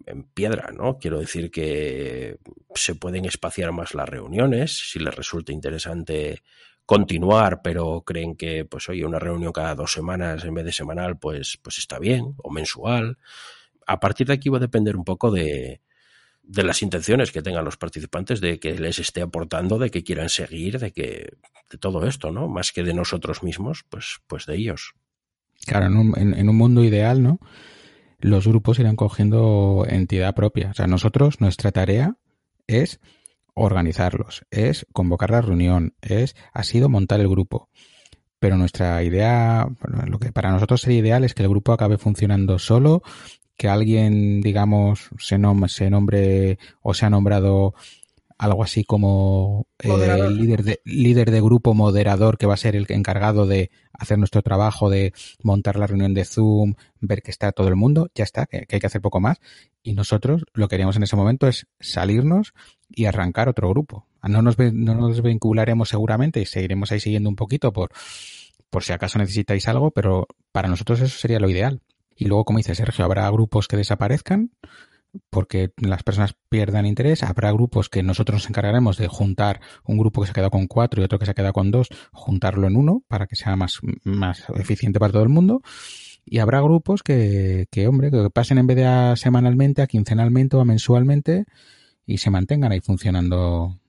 en, 0.04 0.24
piedra, 0.24 0.72
¿no? 0.72 0.98
Quiero 0.98 1.18
decir 1.18 1.50
que 1.50 2.38
se 2.74 2.94
pueden 2.94 3.24
espaciar 3.24 3.72
más 3.72 3.94
las 3.94 4.08
reuniones 4.08 4.90
si 4.90 4.98
les 4.98 5.14
resulta 5.14 5.52
interesante 5.52 6.42
continuar, 6.88 7.60
pero 7.60 8.00
creen 8.00 8.34
que, 8.34 8.64
pues, 8.64 8.88
oye, 8.88 9.04
una 9.04 9.18
reunión 9.18 9.52
cada 9.52 9.74
dos 9.74 9.92
semanas 9.92 10.42
en 10.42 10.54
vez 10.54 10.64
de 10.64 10.72
semanal, 10.72 11.18
pues, 11.18 11.58
pues 11.60 11.76
está 11.76 11.98
bien, 11.98 12.32
o 12.38 12.50
mensual. 12.50 13.18
A 13.86 14.00
partir 14.00 14.28
de 14.28 14.32
aquí 14.32 14.48
va 14.48 14.56
a 14.56 14.60
depender 14.60 14.96
un 14.96 15.04
poco 15.04 15.30
de, 15.30 15.82
de 16.42 16.62
las 16.62 16.80
intenciones 16.80 17.30
que 17.30 17.42
tengan 17.42 17.66
los 17.66 17.76
participantes, 17.76 18.40
de 18.40 18.58
que 18.58 18.78
les 18.78 18.98
esté 19.00 19.20
aportando, 19.20 19.78
de 19.78 19.90
que 19.90 20.02
quieran 20.02 20.30
seguir, 20.30 20.78
de 20.78 20.90
que 20.92 21.36
de 21.68 21.78
todo 21.78 22.06
esto, 22.06 22.30
¿no? 22.30 22.48
Más 22.48 22.72
que 22.72 22.82
de 22.82 22.94
nosotros 22.94 23.42
mismos, 23.42 23.84
pues, 23.90 24.20
pues 24.26 24.46
de 24.46 24.56
ellos. 24.56 24.94
Claro, 25.66 25.88
en 25.88 25.96
un, 25.98 26.18
en, 26.18 26.32
en 26.32 26.48
un 26.48 26.56
mundo 26.56 26.82
ideal, 26.82 27.22
¿no? 27.22 27.38
Los 28.18 28.48
grupos 28.48 28.78
irán 28.78 28.96
cogiendo 28.96 29.84
entidad 29.86 30.34
propia. 30.34 30.70
O 30.70 30.74
sea, 30.74 30.86
nosotros, 30.86 31.42
nuestra 31.42 31.70
tarea 31.70 32.16
es 32.66 32.98
organizarlos, 33.58 34.44
es 34.50 34.86
convocar 34.92 35.30
la 35.30 35.40
reunión, 35.40 35.94
es 36.00 36.36
ha 36.52 36.62
sido 36.62 36.88
montar 36.88 37.20
el 37.20 37.28
grupo. 37.28 37.68
Pero 38.38 38.56
nuestra 38.56 39.02
idea, 39.02 39.68
lo 40.06 40.18
que 40.18 40.32
para 40.32 40.50
nosotros 40.50 40.80
sería 40.80 41.00
ideal 41.00 41.24
es 41.24 41.34
que 41.34 41.42
el 41.42 41.48
grupo 41.48 41.72
acabe 41.72 41.98
funcionando 41.98 42.58
solo, 42.58 43.02
que 43.56 43.68
alguien, 43.68 44.40
digamos, 44.40 45.10
se, 45.18 45.36
nom 45.38 45.66
se 45.66 45.90
nombre 45.90 46.58
o 46.80 46.94
se 46.94 47.06
ha 47.06 47.10
nombrado 47.10 47.74
algo 48.38 48.62
así 48.62 48.84
como 48.84 49.66
eh, 49.80 50.30
líder, 50.30 50.62
de, 50.62 50.80
líder 50.84 51.30
de 51.32 51.40
grupo 51.40 51.74
moderador 51.74 52.38
que 52.38 52.46
va 52.46 52.54
a 52.54 52.58
ser 52.58 52.76
el 52.76 52.86
encargado 52.88 53.46
de 53.46 53.70
hacer 53.92 54.16
nuestro 54.16 54.42
trabajo, 54.42 54.88
de 54.88 55.12
montar 55.42 55.76
la 55.76 55.88
reunión 55.88 56.14
de 56.14 56.24
Zoom, 56.24 56.74
ver 57.00 57.22
que 57.22 57.32
está 57.32 57.50
todo 57.50 57.66
el 57.66 57.74
mundo, 57.74 58.10
ya 58.14 58.22
está, 58.22 58.46
que, 58.46 58.66
que 58.66 58.76
hay 58.76 58.80
que 58.80 58.86
hacer 58.86 59.00
poco 59.00 59.18
más. 59.18 59.38
Y 59.82 59.92
nosotros 59.92 60.44
lo 60.54 60.68
que 60.68 60.76
haríamos 60.76 60.96
en 60.96 61.02
ese 61.02 61.16
momento 61.16 61.48
es 61.48 61.66
salirnos 61.80 62.54
y 62.88 63.06
arrancar 63.06 63.48
otro 63.48 63.68
grupo. 63.68 64.06
No 64.22 64.40
nos, 64.40 64.56
no 64.58 64.94
nos 64.94 65.20
vincularemos 65.22 65.88
seguramente 65.88 66.40
y 66.40 66.46
seguiremos 66.46 66.92
ahí 66.92 67.00
siguiendo 67.00 67.28
un 67.28 67.36
poquito 67.36 67.72
por, 67.72 67.90
por 68.70 68.84
si 68.84 68.92
acaso 68.92 69.18
necesitáis 69.18 69.66
algo, 69.66 69.90
pero 69.90 70.26
para 70.52 70.68
nosotros 70.68 71.00
eso 71.00 71.18
sería 71.18 71.40
lo 71.40 71.50
ideal. 71.50 71.82
Y 72.14 72.26
luego, 72.26 72.44
como 72.44 72.58
dice 72.58 72.74
Sergio, 72.74 73.04
habrá 73.04 73.28
grupos 73.30 73.68
que 73.68 73.76
desaparezcan 73.76 74.50
porque 75.30 75.72
las 75.76 76.02
personas 76.02 76.34
pierdan 76.48 76.86
interés. 76.86 77.22
Habrá 77.22 77.52
grupos 77.52 77.88
que 77.88 78.02
nosotros 78.02 78.42
nos 78.42 78.48
encargaremos 78.48 78.96
de 78.96 79.08
juntar 79.08 79.60
un 79.84 79.98
grupo 79.98 80.20
que 80.20 80.26
se 80.26 80.30
ha 80.32 80.34
quedado 80.34 80.50
con 80.50 80.66
cuatro 80.66 81.00
y 81.00 81.04
otro 81.04 81.18
que 81.18 81.24
se 81.24 81.32
ha 81.32 81.34
quedado 81.34 81.52
con 81.52 81.70
dos, 81.70 81.88
juntarlo 82.12 82.66
en 82.66 82.76
uno 82.76 83.02
para 83.08 83.26
que 83.26 83.36
sea 83.36 83.56
más, 83.56 83.78
más 84.04 84.44
eficiente 84.56 84.98
para 84.98 85.12
todo 85.12 85.22
el 85.22 85.28
mundo. 85.28 85.62
Y 86.24 86.38
habrá 86.38 86.60
grupos 86.60 87.02
que, 87.02 87.66
que, 87.70 87.88
hombre, 87.88 88.10
que 88.10 88.30
pasen 88.30 88.58
en 88.58 88.66
vez 88.66 88.76
de 88.76 88.86
a 88.86 89.16
semanalmente, 89.16 89.82
a 89.82 89.86
quincenalmente 89.86 90.56
o 90.56 90.60
a 90.60 90.64
mensualmente 90.64 91.46
y 92.06 92.18
se 92.18 92.30
mantengan 92.30 92.72
ahí 92.72 92.80
funcionando. 92.80 93.80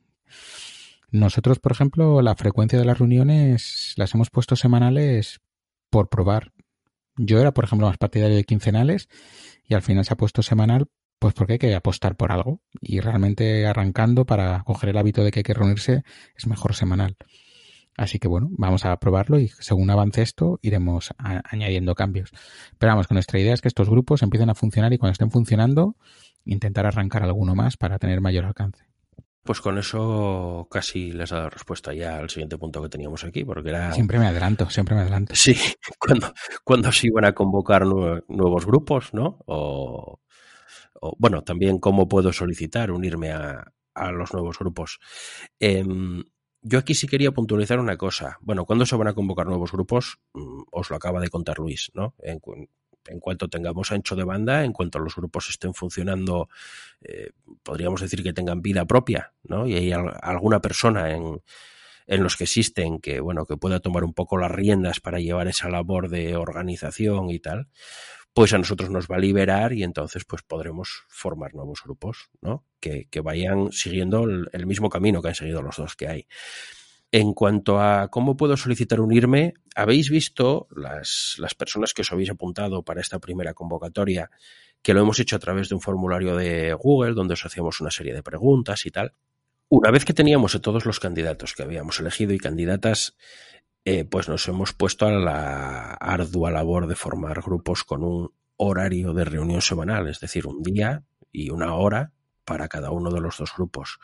Nosotros, 1.12 1.60
por 1.60 1.72
ejemplo, 1.72 2.22
la 2.22 2.36
frecuencia 2.36 2.80
de 2.80 2.86
las 2.86 3.00
reuniones 3.00 3.94
las 3.98 4.14
hemos 4.14 4.30
puesto 4.30 4.56
semanales 4.56 5.42
por 5.90 6.08
probar 6.08 6.54
yo 7.22 7.40
era, 7.40 7.54
por 7.54 7.66
ejemplo, 7.66 7.88
más 7.88 7.98
partidario 7.98 8.38
de 8.38 8.46
quincenales 8.46 9.10
y 9.68 9.74
al 9.74 9.82
final 9.82 10.06
se 10.06 10.14
ha 10.14 10.18
puesto 10.18 10.42
semanal, 10.42 10.88
pues 11.20 11.34
porque 11.34 11.54
hay 11.54 11.60
que 11.60 11.76
apostar 11.76 12.16
por 12.16 12.32
algo. 12.32 12.62
Y 12.82 13.02
realmente 13.02 13.68
arrancando 13.68 14.26
para 14.26 14.64
coger 14.64 14.90
el 14.90 14.98
hábito 14.98 15.24
de 15.24 15.32
que 15.32 15.40
hay 15.40 15.44
que 15.44 15.54
reunirse 15.54 16.04
es 16.36 16.48
mejor 16.48 16.74
semanal. 16.74 17.18
Así 17.98 18.18
que 18.18 18.30
bueno, 18.30 18.48
vamos 18.52 18.86
a 18.86 18.98
probarlo 18.98 19.40
y 19.40 19.50
según 19.60 19.90
avance 19.90 20.22
esto 20.22 20.58
iremos 20.62 21.12
a, 21.18 21.42
añadiendo 21.44 21.96
cambios. 21.96 22.32
Pero 22.78 22.94
vamos, 22.94 23.08
que 23.08 23.14
nuestra 23.14 23.40
idea 23.40 23.54
es 23.54 23.62
que 23.62 23.68
estos 23.68 23.90
grupos 23.90 24.24
empiecen 24.24 24.50
a 24.50 24.56
funcionar 24.56 24.94
y 24.94 24.98
cuando 24.98 25.12
estén 25.12 25.32
funcionando 25.32 25.98
intentar 26.46 26.86
arrancar 26.86 27.24
alguno 27.24 27.56
más 27.56 27.76
para 27.76 28.00
tener 28.00 28.22
mayor 28.22 28.46
alcance. 28.46 28.86
Pues 29.44 29.62
con 29.62 29.78
eso 29.78 30.68
casi 30.72 31.12
les 31.12 31.32
he 31.32 31.36
dado 31.36 31.50
respuesta 31.50 31.94
ya 31.94 32.18
al 32.18 32.30
siguiente 32.30 32.58
punto 32.58 32.82
que 32.82 32.90
teníamos 32.90 33.24
aquí, 33.24 33.44
porque 33.44 33.70
era... 33.70 33.92
Siempre 33.92 34.20
me 34.20 34.28
adelanto, 34.28 34.70
siempre 34.70 34.96
me 34.96 35.02
adelanto. 35.02 35.36
Sí, 35.36 35.56
cuando, 36.00 36.34
cuando 36.64 36.92
se 36.92 37.08
iban 37.08 37.26
a 37.26 37.34
convocar 37.34 37.86
nuevos 37.86 38.66
grupos, 38.66 39.14
¿no? 39.14 39.40
O, 39.46 40.22
o, 41.02 41.16
bueno, 41.18 41.44
también 41.44 41.80
cómo 41.80 42.08
puedo 42.08 42.34
solicitar 42.34 42.92
unirme 42.92 43.32
a, 43.32 43.74
los 44.14 44.32
nuevos 44.32 44.58
grupos. 44.58 45.00
Eh, 45.60 45.84
yo 46.62 46.80
aquí 46.80 46.94
sí 46.94 47.08
quería 47.08 47.32
puntualizar 47.32 47.80
una 47.80 47.98
cosa. 47.98 48.38
Bueno, 48.42 48.66
¿cuándo 48.66 48.86
se 48.86 48.96
van 48.96 49.08
a 49.08 49.14
convocar 49.14 49.46
nuevos 49.48 49.72
grupos? 49.72 50.20
Mm, 50.34 50.62
os 50.72 50.90
lo 50.90 50.96
acaba 50.96 51.20
de 51.20 51.30
contar 51.30 51.60
Luis, 51.60 51.92
¿no? 51.94 52.16
En, 52.20 52.40
en 53.08 53.20
cuanto 53.20 53.50
tengamos 53.50 53.92
ancho 53.92 54.16
de 54.16 54.24
banda, 54.24 54.64
en 54.64 54.74
cuanto 54.74 55.00
los 55.00 55.16
grupos 55.16 55.50
estén 55.50 55.74
funcionando, 55.74 56.50
eh, 57.02 57.32
podríamos 57.64 58.02
decir 58.02 58.24
que 58.24 58.34
tengan 58.34 58.62
vida 58.62 58.86
propia, 58.86 59.34
¿no? 59.44 59.68
Y 59.68 59.76
hay 59.76 59.92
alguna 59.92 60.62
persona 60.62 61.12
en, 61.12 61.42
en 62.08 62.24
los 62.24 62.36
que 62.36 62.44
existen 62.44 63.00
que, 63.00 63.20
bueno, 63.20 63.46
que 63.46 63.58
pueda 63.58 63.80
tomar 63.80 64.04
un 64.04 64.14
poco 64.14 64.38
las 64.38 64.52
riendas 64.52 65.00
para 65.00 65.20
llevar 65.20 65.48
esa 65.48 65.70
labor 65.70 66.10
de 66.10 66.36
organización 66.36 67.30
y 67.30 67.40
tal, 67.40 67.68
pues 68.34 68.54
a 68.54 68.58
nosotros 68.58 68.89
nos 68.89 69.08
va 69.08 69.15
a 69.15 69.20
liberar 69.20 69.74
y 69.74 69.84
entonces 69.84 70.24
pues 70.26 70.44
podremos 70.44 71.04
formar 71.08 71.54
nuevos 71.54 71.82
grupos, 71.84 72.30
¿no? 72.42 72.65
Que, 72.80 73.08
que 73.10 73.22
vayan 73.22 73.72
siguiendo 73.72 74.24
el, 74.24 74.65
mismo 74.65 74.89
camino 74.89 75.22
que 75.22 75.30
han 75.30 75.36
seguido 75.36 75.62
los 75.62 75.78
dos 75.78 75.96
que 75.96 76.08
hay. 76.08 76.28
En 77.12 77.34
cuanto 77.34 77.82
a 77.82 78.10
cómo 78.10 78.38
puedo 78.38 78.56
solicitar 78.56 79.02
unirme, 79.02 79.56
habéis 79.76 80.12
visto 80.12 80.68
las, 80.76 81.36
las, 81.39 81.56
personas 81.56 81.94
que 81.94 82.04
os 82.04 82.12
habéis 82.12 82.30
apuntado 82.30 82.84
para 82.84 83.02
esta 83.02 83.20
primera 83.20 83.56
convocatoria, 83.56 84.30
que 84.84 84.94
lo 84.94 85.02
hemos 85.02 85.20
hecho 85.20 85.36
a 85.36 85.39
través 85.39 85.70
de 85.70 85.76
un 85.76 85.82
formulario 85.82 86.36
de 86.36 86.74
Google, 86.74 87.13
donde 87.13 87.34
os 87.34 87.46
hacíamos 87.46 87.82
una 87.82 87.89
serie 87.89 88.13
de 88.13 88.22
preguntas 88.22 88.86
y 88.86 88.92
tal. 88.92 89.15
Una 89.70 89.92
vez 89.92 90.06
que 90.06 90.13
teníamos 90.13 90.56
a 90.56 90.62
todos 90.62 90.86
los 90.86 91.00
candidatos 91.00 91.54
que 91.54 91.63
habíamos 91.63 92.00
elegido 92.00 92.34
y 92.34 92.38
candidatas, 92.38 93.15
eh, 93.86 94.06
pues 94.06 94.28
nos 94.30 94.48
hemos 94.48 94.74
puesto 94.74 95.06
a 95.06 95.12
la 95.12 95.94
ardua 95.94 96.52
labor 96.52 96.88
de 96.88 96.96
formar 96.96 97.42
grupos 97.42 97.84
con 97.84 98.04
un 98.04 98.34
horario 98.58 99.13
de 99.13 99.26
reunión 99.26 99.62
semanal, 99.62 100.08
es 100.08 100.20
decir, 100.20 100.46
un 100.46 100.62
día 100.62 101.04
y 101.32 101.50
una 101.50 101.76
hora 101.76 102.12
para 102.44 102.68
cada 102.68 102.92
uno 102.92 103.12
de 103.12 103.22
los 103.22 103.38
dos 103.38 103.52
grupos. 103.56 104.00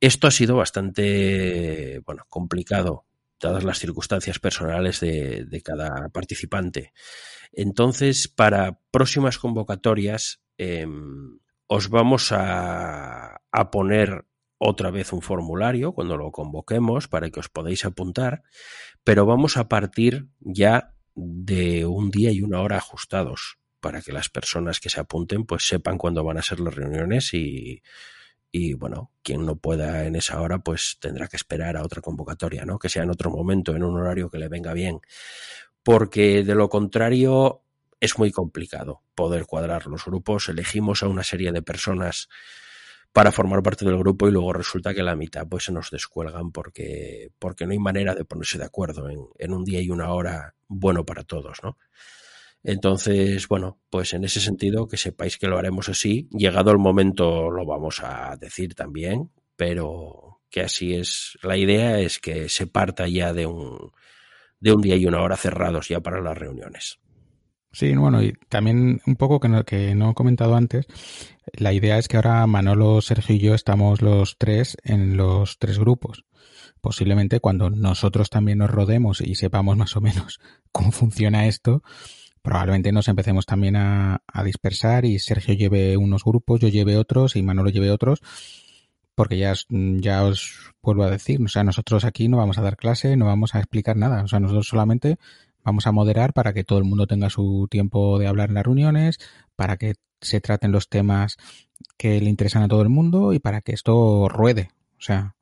Esto 0.00 0.26
ha 0.26 0.30
sido 0.30 0.56
bastante 0.56 2.00
bueno, 2.04 2.24
complicado, 2.28 3.06
dadas 3.40 3.64
las 3.64 3.78
circunstancias 3.78 4.38
personales 4.38 5.00
de, 5.00 5.62
cada 5.64 6.08
participante. 6.10 6.92
Entonces, 7.52 8.28
para 8.28 8.80
próximas 8.90 9.38
convocatorias, 9.38 10.42
eh, 10.58 10.86
os 11.66 11.88
vamos 11.88 12.32
a 12.32 13.40
poner 13.72 14.26
otra 14.62 14.90
vez 14.90 15.14
un 15.14 15.22
formulario 15.22 15.92
cuando 15.92 16.18
lo 16.18 16.30
convoquemos 16.30 17.08
para 17.08 17.30
que 17.30 17.40
os 17.40 17.48
podáis 17.48 17.86
apuntar, 17.86 18.42
pero 19.04 19.24
vamos 19.24 19.56
a 19.56 19.68
partir 19.68 20.28
ya 20.38 20.94
de 21.14 21.86
un 21.86 22.10
día 22.10 22.30
y 22.30 22.42
una 22.42 22.60
hora 22.60 22.76
ajustados 22.76 23.58
para 23.80 24.02
que 24.02 24.12
las 24.12 24.28
personas 24.28 24.78
que 24.78 24.90
se 24.90 25.00
apunten 25.00 25.46
pues 25.46 25.66
sepan 25.66 25.96
cuándo 25.96 26.22
van 26.24 26.36
a 26.36 26.42
ser 26.42 26.60
las 26.60 26.74
reuniones 26.74 27.32
y, 27.32 27.82
y 28.52 28.74
bueno, 28.74 29.10
quien 29.22 29.46
no 29.46 29.56
pueda 29.56 30.04
en 30.04 30.14
esa 30.14 30.38
hora 30.42 30.58
pues 30.58 30.98
tendrá 31.00 31.26
que 31.26 31.38
esperar 31.38 31.78
a 31.78 31.82
otra 31.82 32.02
convocatoria, 32.02 32.66
¿no? 32.66 32.78
Que 32.78 32.90
sea 32.90 33.04
en 33.04 33.10
otro 33.10 33.30
momento, 33.30 33.74
en 33.74 33.82
un 33.82 33.98
horario 33.98 34.28
que 34.28 34.38
le 34.38 34.48
venga 34.48 34.74
bien. 34.74 35.00
Porque 35.82 36.44
de 36.44 36.54
lo 36.54 36.68
contrario 36.68 37.62
es 37.98 38.18
muy 38.18 38.30
complicado 38.30 39.00
poder 39.14 39.46
cuadrar 39.46 39.86
los 39.86 40.04
grupos. 40.04 40.50
Elegimos 40.50 41.02
a 41.02 41.08
una 41.08 41.24
serie 41.24 41.50
de 41.50 41.62
personas 41.62 42.28
para 43.12 43.32
formar 43.32 43.62
parte 43.62 43.84
del 43.84 43.98
grupo 43.98 44.28
y 44.28 44.32
luego 44.32 44.52
resulta 44.52 44.94
que 44.94 45.02
la 45.02 45.16
mitad 45.16 45.46
pues 45.48 45.64
se 45.64 45.72
nos 45.72 45.90
descuelgan 45.90 46.52
porque, 46.52 47.30
porque 47.38 47.66
no 47.66 47.72
hay 47.72 47.78
manera 47.78 48.14
de 48.14 48.24
ponerse 48.24 48.58
de 48.58 48.64
acuerdo 48.64 49.08
en, 49.08 49.26
en 49.38 49.52
un 49.52 49.64
día 49.64 49.80
y 49.80 49.90
una 49.90 50.12
hora 50.12 50.54
bueno 50.68 51.04
para 51.04 51.24
todos, 51.24 51.58
¿no? 51.62 51.76
Entonces, 52.62 53.48
bueno, 53.48 53.80
pues 53.88 54.12
en 54.12 54.24
ese 54.24 54.40
sentido 54.40 54.86
que 54.86 54.96
sepáis 54.96 55.38
que 55.38 55.46
lo 55.46 55.58
haremos 55.58 55.88
así. 55.88 56.28
Llegado 56.30 56.70
el 56.70 56.78
momento 56.78 57.50
lo 57.50 57.64
vamos 57.64 58.00
a 58.02 58.36
decir 58.36 58.74
también, 58.74 59.30
pero 59.56 60.42
que 60.50 60.60
así 60.62 60.94
es. 60.94 61.38
La 61.42 61.56
idea 61.56 61.98
es 62.00 62.18
que 62.18 62.48
se 62.48 62.66
parta 62.66 63.08
ya 63.08 63.32
de 63.32 63.46
un, 63.46 63.92
de 64.58 64.72
un 64.72 64.82
día 64.82 64.96
y 64.96 65.06
una 65.06 65.22
hora 65.22 65.36
cerrados 65.36 65.88
ya 65.88 66.00
para 66.00 66.20
las 66.20 66.36
reuniones. 66.36 66.99
Sí, 67.72 67.94
bueno, 67.94 68.22
y 68.22 68.32
también 68.48 69.00
un 69.06 69.16
poco 69.16 69.38
que 69.38 69.48
no, 69.48 69.64
que 69.64 69.94
no 69.94 70.10
he 70.10 70.14
comentado 70.14 70.56
antes, 70.56 70.86
la 71.52 71.72
idea 71.72 71.98
es 71.98 72.08
que 72.08 72.16
ahora 72.16 72.44
Manolo, 72.46 73.00
Sergio 73.00 73.36
y 73.36 73.38
yo 73.38 73.54
estamos 73.54 74.02
los 74.02 74.36
tres 74.38 74.76
en 74.82 75.16
los 75.16 75.58
tres 75.58 75.78
grupos. 75.78 76.24
Posiblemente 76.80 77.40
cuando 77.40 77.70
nosotros 77.70 78.28
también 78.28 78.58
nos 78.58 78.70
rodemos 78.70 79.20
y 79.20 79.36
sepamos 79.36 79.76
más 79.76 79.96
o 79.96 80.00
menos 80.00 80.40
cómo 80.72 80.90
funciona 80.90 81.46
esto, 81.46 81.82
probablemente 82.42 82.90
nos 82.90 83.06
empecemos 83.06 83.46
también 83.46 83.76
a, 83.76 84.22
a, 84.26 84.42
dispersar 84.42 85.04
y 85.04 85.18
Sergio 85.20 85.54
lleve 85.54 85.96
unos 85.96 86.24
grupos, 86.24 86.60
yo 86.60 86.68
lleve 86.68 86.96
otros 86.96 87.36
y 87.36 87.42
Manolo 87.42 87.70
lleve 87.70 87.92
otros, 87.92 88.20
porque 89.14 89.38
ya, 89.38 89.52
ya 89.68 90.24
os 90.24 90.72
vuelvo 90.82 91.04
a 91.04 91.10
decir, 91.10 91.40
o 91.42 91.48
sea, 91.48 91.62
nosotros 91.62 92.04
aquí 92.04 92.28
no 92.28 92.38
vamos 92.38 92.58
a 92.58 92.62
dar 92.62 92.76
clase, 92.76 93.16
no 93.16 93.26
vamos 93.26 93.54
a 93.54 93.58
explicar 93.58 93.96
nada, 93.96 94.24
o 94.24 94.28
sea, 94.28 94.40
nosotros 94.40 94.66
solamente 94.66 95.18
vamos 95.64 95.86
a 95.86 95.92
moderar 95.92 96.32
para 96.32 96.52
que 96.52 96.64
todo 96.64 96.78
el 96.78 96.84
mundo 96.84 97.06
tenga 97.06 97.30
su 97.30 97.68
tiempo 97.70 98.18
de 98.18 98.26
hablar 98.26 98.48
en 98.48 98.54
las 98.54 98.64
reuniones, 98.64 99.18
para 99.56 99.76
que 99.76 99.94
se 100.20 100.40
traten 100.40 100.72
los 100.72 100.88
temas 100.88 101.36
que 101.96 102.20
le 102.20 102.30
interesan 102.30 102.62
a 102.62 102.68
todo 102.68 102.82
el 102.82 102.88
mundo 102.88 103.32
y 103.32 103.38
para 103.38 103.60
que 103.60 103.72
esto 103.72 104.28
ruede, 104.28 104.70
o 104.98 105.02
sea, 105.02 105.34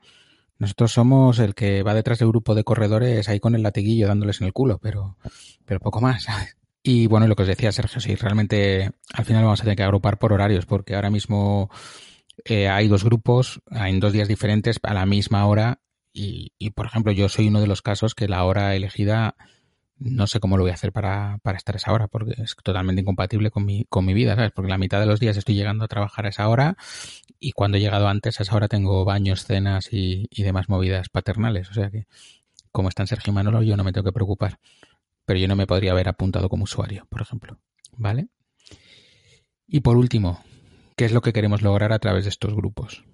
nosotros 0.58 0.92
somos 0.92 1.38
el 1.38 1.54
que 1.54 1.82
va 1.82 1.94
detrás 1.94 2.18
del 2.18 2.28
grupo 2.28 2.54
de 2.54 2.64
corredores 2.64 3.28
ahí 3.28 3.38
con 3.38 3.54
el 3.54 3.62
latiguillo 3.62 4.08
dándoles 4.08 4.40
en 4.40 4.48
el 4.48 4.52
culo, 4.52 4.78
pero, 4.78 5.16
pero 5.64 5.80
poco 5.80 6.00
más. 6.00 6.26
Y 6.82 7.06
bueno, 7.06 7.26
lo 7.26 7.36
que 7.36 7.42
os 7.42 7.48
decía 7.48 7.70
Sergio, 7.70 8.00
sí, 8.00 8.14
realmente 8.14 8.90
al 9.12 9.24
final 9.24 9.44
vamos 9.44 9.60
a 9.60 9.64
tener 9.64 9.76
que 9.76 9.82
agrupar 9.82 10.18
por 10.18 10.32
horarios, 10.32 10.64
porque 10.64 10.94
ahora 10.94 11.10
mismo 11.10 11.70
eh, 12.44 12.68
hay 12.68 12.88
dos 12.88 13.04
grupos 13.04 13.60
en 13.70 14.00
dos 14.00 14.12
días 14.12 14.28
diferentes 14.28 14.78
a 14.82 14.94
la 14.94 15.04
misma 15.04 15.44
hora. 15.46 15.80
Y, 16.12 16.52
y, 16.58 16.70
por 16.70 16.86
ejemplo, 16.86 17.12
yo 17.12 17.28
soy 17.28 17.48
uno 17.48 17.60
de 17.60 17.66
los 17.66 17.82
casos 17.82 18.14
que 18.14 18.26
la 18.26 18.44
hora 18.44 18.74
elegida 18.74 19.36
no 19.98 20.26
sé 20.26 20.40
cómo 20.40 20.56
lo 20.56 20.64
voy 20.64 20.70
a 20.70 20.74
hacer 20.74 20.92
para, 20.92 21.38
para 21.42 21.56
estar 21.56 21.74
a 21.74 21.78
esa 21.78 21.92
hora, 21.92 22.08
porque 22.08 22.34
es 22.42 22.56
totalmente 22.62 23.02
incompatible 23.02 23.50
con 23.50 23.64
mi, 23.64 23.84
con 23.88 24.04
mi 24.04 24.14
vida, 24.14 24.34
¿sabes? 24.34 24.52
Porque 24.52 24.70
la 24.70 24.78
mitad 24.78 25.00
de 25.00 25.06
los 25.06 25.20
días 25.20 25.36
estoy 25.36 25.54
llegando 25.54 25.84
a 25.84 25.88
trabajar 25.88 26.26
a 26.26 26.28
esa 26.30 26.48
hora 26.48 26.76
y 27.38 27.52
cuando 27.52 27.76
he 27.78 27.80
llegado 27.80 28.08
antes 28.08 28.40
a 28.40 28.42
esa 28.42 28.56
hora 28.56 28.68
tengo 28.68 29.04
baños, 29.04 29.44
cenas 29.44 29.92
y, 29.92 30.28
y 30.30 30.42
demás 30.42 30.68
movidas 30.68 31.08
paternales. 31.08 31.70
O 31.70 31.74
sea 31.74 31.90
que, 31.90 32.06
como 32.72 32.88
están 32.88 33.06
Sergio 33.06 33.32
y 33.32 33.34
Manolo, 33.34 33.62
yo 33.62 33.76
no 33.76 33.84
me 33.84 33.92
tengo 33.92 34.04
que 34.04 34.12
preocupar 34.12 34.58
pero 35.28 35.38
yo 35.38 35.46
no 35.46 35.56
me 35.56 35.66
podría 35.66 35.92
haber 35.92 36.08
apuntado 36.08 36.48
como 36.48 36.64
usuario, 36.64 37.06
por 37.10 37.20
ejemplo. 37.20 37.58
¿Vale? 37.98 38.28
Y 39.66 39.80
por 39.80 39.98
último, 39.98 40.42
¿qué 40.96 41.04
es 41.04 41.12
lo 41.12 41.20
que 41.20 41.34
queremos 41.34 41.60
lograr 41.60 41.92
a 41.92 41.98
través 41.98 42.24
de 42.24 42.30
estos 42.30 42.54
grupos? 42.54 43.04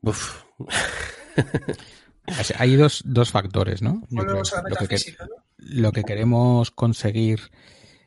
Uf. 0.00 0.44
Hay 2.58 2.76
dos, 2.76 3.02
dos 3.04 3.32
factores, 3.32 3.82
¿no? 3.82 4.02
Creo, 4.08 4.24
lo, 4.24 4.86
que, 4.86 4.98
¿no? 5.18 5.43
Lo 5.56 5.92
que 5.92 6.04
queremos 6.04 6.70
conseguir 6.70 7.40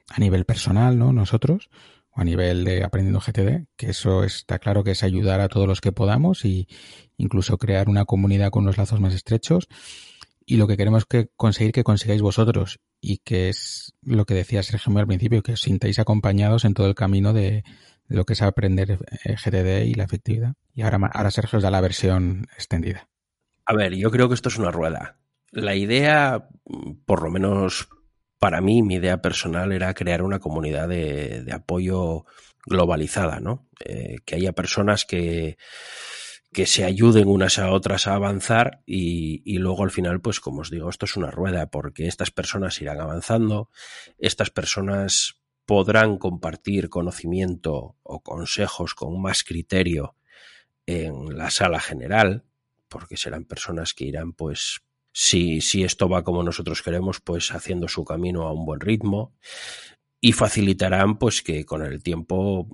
a 0.09 0.19
nivel 0.19 0.45
personal, 0.45 0.97
¿no? 0.97 1.13
Nosotros, 1.13 1.69
o 2.11 2.21
a 2.21 2.23
nivel 2.23 2.63
de 2.63 2.83
aprendiendo 2.83 3.19
GTD, 3.19 3.67
que 3.75 3.89
eso 3.89 4.23
está 4.23 4.59
claro 4.59 4.83
que 4.83 4.91
es 4.91 5.03
ayudar 5.03 5.41
a 5.41 5.49
todos 5.49 5.67
los 5.67 5.81
que 5.81 5.91
podamos 5.91 6.45
y 6.45 6.67
incluso 7.17 7.57
crear 7.57 7.89
una 7.89 8.05
comunidad 8.05 8.51
con 8.51 8.65
los 8.65 8.77
lazos 8.77 8.99
más 8.99 9.13
estrechos 9.13 9.67
y 10.45 10.57
lo 10.57 10.67
que 10.67 10.77
queremos 10.77 11.05
que 11.05 11.29
conseguir 11.35 11.73
que 11.73 11.83
consigáis 11.83 12.21
vosotros 12.21 12.79
y 13.01 13.17
que 13.17 13.49
es 13.49 13.93
lo 14.01 14.25
que 14.25 14.33
decía 14.33 14.63
Sergio 14.63 14.97
al 14.97 15.07
principio, 15.07 15.43
que 15.43 15.53
os 15.53 15.61
sintáis 15.61 15.99
acompañados 15.99 16.63
en 16.63 16.73
todo 16.73 16.87
el 16.87 16.95
camino 16.95 17.33
de, 17.33 17.63
de 18.07 18.15
lo 18.15 18.25
que 18.25 18.33
es 18.33 18.41
aprender 18.41 18.97
eh, 19.25 19.35
GTD 19.35 19.85
y 19.85 19.93
la 19.93 20.05
efectividad. 20.05 20.53
Y 20.73 20.83
ahora, 20.83 20.99
ahora 21.13 21.31
Sergio 21.31 21.57
os 21.57 21.63
da 21.63 21.71
la 21.71 21.81
versión 21.81 22.47
extendida. 22.55 23.09
A 23.65 23.73
ver, 23.73 23.93
yo 23.95 24.09
creo 24.09 24.29
que 24.29 24.35
esto 24.35 24.49
es 24.49 24.57
una 24.57 24.71
rueda. 24.71 25.17
La 25.51 25.75
idea, 25.75 26.47
por 27.05 27.23
lo 27.23 27.29
menos 27.29 27.89
para 28.39 28.61
mí, 28.61 28.83
mi 28.83 28.95
idea 28.95 29.21
personal 29.21 29.71
era 29.71 29.93
crear 29.93 30.21
una 30.21 30.39
comunidad 30.39 30.87
de, 30.87 31.45
apoyo 31.51 32.25
globalizada, 32.65 33.39
¿no? 33.39 33.67
Eh, 33.83 34.17
que 34.25 34.35
haya 34.35 34.53
personas 34.53 35.05
que 35.05 35.57
que 36.53 36.65
se 36.65 36.85
ayuden 36.85 37.27
unas 37.27 37.59
a 37.59 37.71
otras 37.71 38.07
a 38.07 38.15
avanzar 38.15 38.81
y, 38.85 39.43
y, 39.45 39.59
luego 39.59 39.83
al 39.83 39.91
final, 39.91 40.21
pues 40.21 40.39
como 40.39 40.61
os 40.61 40.71
digo, 40.71 40.89
esto 40.89 41.05
es 41.05 41.15
una 41.17 41.29
rueda 41.29 41.69
porque 41.69 42.07
estas 42.07 42.31
personas 42.31 42.81
irán 42.81 42.99
avanzando, 42.99 43.69
estas 44.17 44.49
personas 44.49 45.41
podrán 45.67 46.17
compartir 46.17 46.89
conocimiento 46.89 47.97
o 48.01 48.23
consejos 48.23 48.95
con 48.95 49.21
más 49.21 49.43
criterio 49.43 50.15
en 50.85 51.37
la 51.37 51.51
sala 51.51 51.81
general, 51.81 52.45
porque 52.87 53.17
serán 53.17 53.43
personas 53.43 53.93
que 53.93 54.05
irán, 54.05 54.31
pues, 54.31 54.79
si, 55.19 55.61
si 55.61 55.83
esto 55.83 56.07
va 56.07 56.23
como 56.23 56.43
nosotros 56.43 56.83
queremos, 56.83 57.21
pues 57.21 57.51
haciendo 57.51 57.87
su 57.87 58.05
camino 58.05 58.43
a 58.43 58.53
un 58.53 58.67
buen 58.67 58.79
ritmo. 58.79 59.33
Y 60.21 60.33
facilitarán, 60.33 61.17
pues, 61.17 61.41
que 61.41 61.65
con 61.65 61.81
el 61.83 62.03
tiempo 62.03 62.69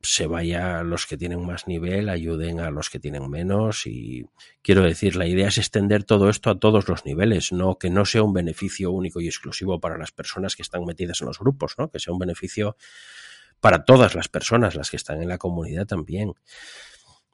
se 0.00 0.28
vaya 0.28 0.84
los 0.84 1.06
que 1.06 1.16
tienen 1.16 1.44
más 1.44 1.66
nivel, 1.66 2.10
ayuden 2.10 2.60
a 2.60 2.70
los 2.70 2.90
que 2.90 3.00
tienen 3.00 3.28
menos. 3.28 3.88
Y 3.88 4.24
quiero 4.62 4.82
decir, 4.82 5.16
la 5.16 5.26
idea 5.26 5.48
es 5.48 5.58
extender 5.58 6.04
todo 6.04 6.28
esto 6.28 6.50
a 6.50 6.60
todos 6.60 6.88
los 6.88 7.04
niveles, 7.04 7.50
no 7.50 7.76
que 7.76 7.90
no 7.90 8.04
sea 8.04 8.22
un 8.22 8.34
beneficio 8.34 8.92
único 8.92 9.20
y 9.20 9.26
exclusivo 9.26 9.80
para 9.80 9.98
las 9.98 10.12
personas 10.12 10.54
que 10.54 10.62
están 10.62 10.84
metidas 10.84 11.22
en 11.22 11.26
los 11.26 11.40
grupos, 11.40 11.74
¿no? 11.76 11.90
Que 11.90 11.98
sea 11.98 12.12
un 12.12 12.20
beneficio 12.20 12.76
para 13.58 13.84
todas 13.84 14.14
las 14.14 14.28
personas, 14.28 14.76
las 14.76 14.90
que 14.90 14.96
están 14.96 15.20
en 15.22 15.28
la 15.28 15.38
comunidad 15.38 15.86
también 15.86 16.34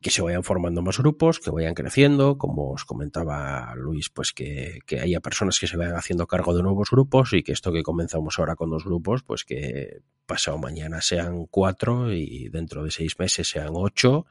que 0.04 0.10
se 0.10 0.20
vayan 0.20 0.44
formando 0.44 0.82
más 0.82 0.98
grupos, 0.98 1.40
que 1.40 1.50
vayan 1.50 1.72
creciendo, 1.72 2.36
como 2.36 2.72
os 2.72 2.84
comentaba 2.84 3.74
Luis, 3.74 4.10
pues 4.10 4.34
que, 4.34 4.80
haya 5.00 5.20
personas 5.20 5.58
que 5.58 5.66
se 5.66 5.78
vayan 5.78 5.96
haciendo 5.96 6.26
cargo 6.26 6.54
de 6.54 6.62
nuevos 6.62 6.90
grupos 6.90 7.32
y 7.32 7.42
que 7.42 7.52
esto 7.52 7.72
que 7.72 7.82
comenzamos 7.82 8.38
ahora 8.38 8.54
con 8.54 8.68
dos 8.68 8.84
grupos, 8.84 9.22
pues 9.22 9.44
que 9.44 10.02
pasado 10.26 10.58
mañana 10.58 11.00
sean 11.00 11.46
cuatro 11.46 12.12
y 12.12 12.50
dentro 12.50 12.84
de 12.84 12.90
seis 12.90 13.18
meses 13.18 13.48
sean 13.48 13.70
ocho 13.72 14.26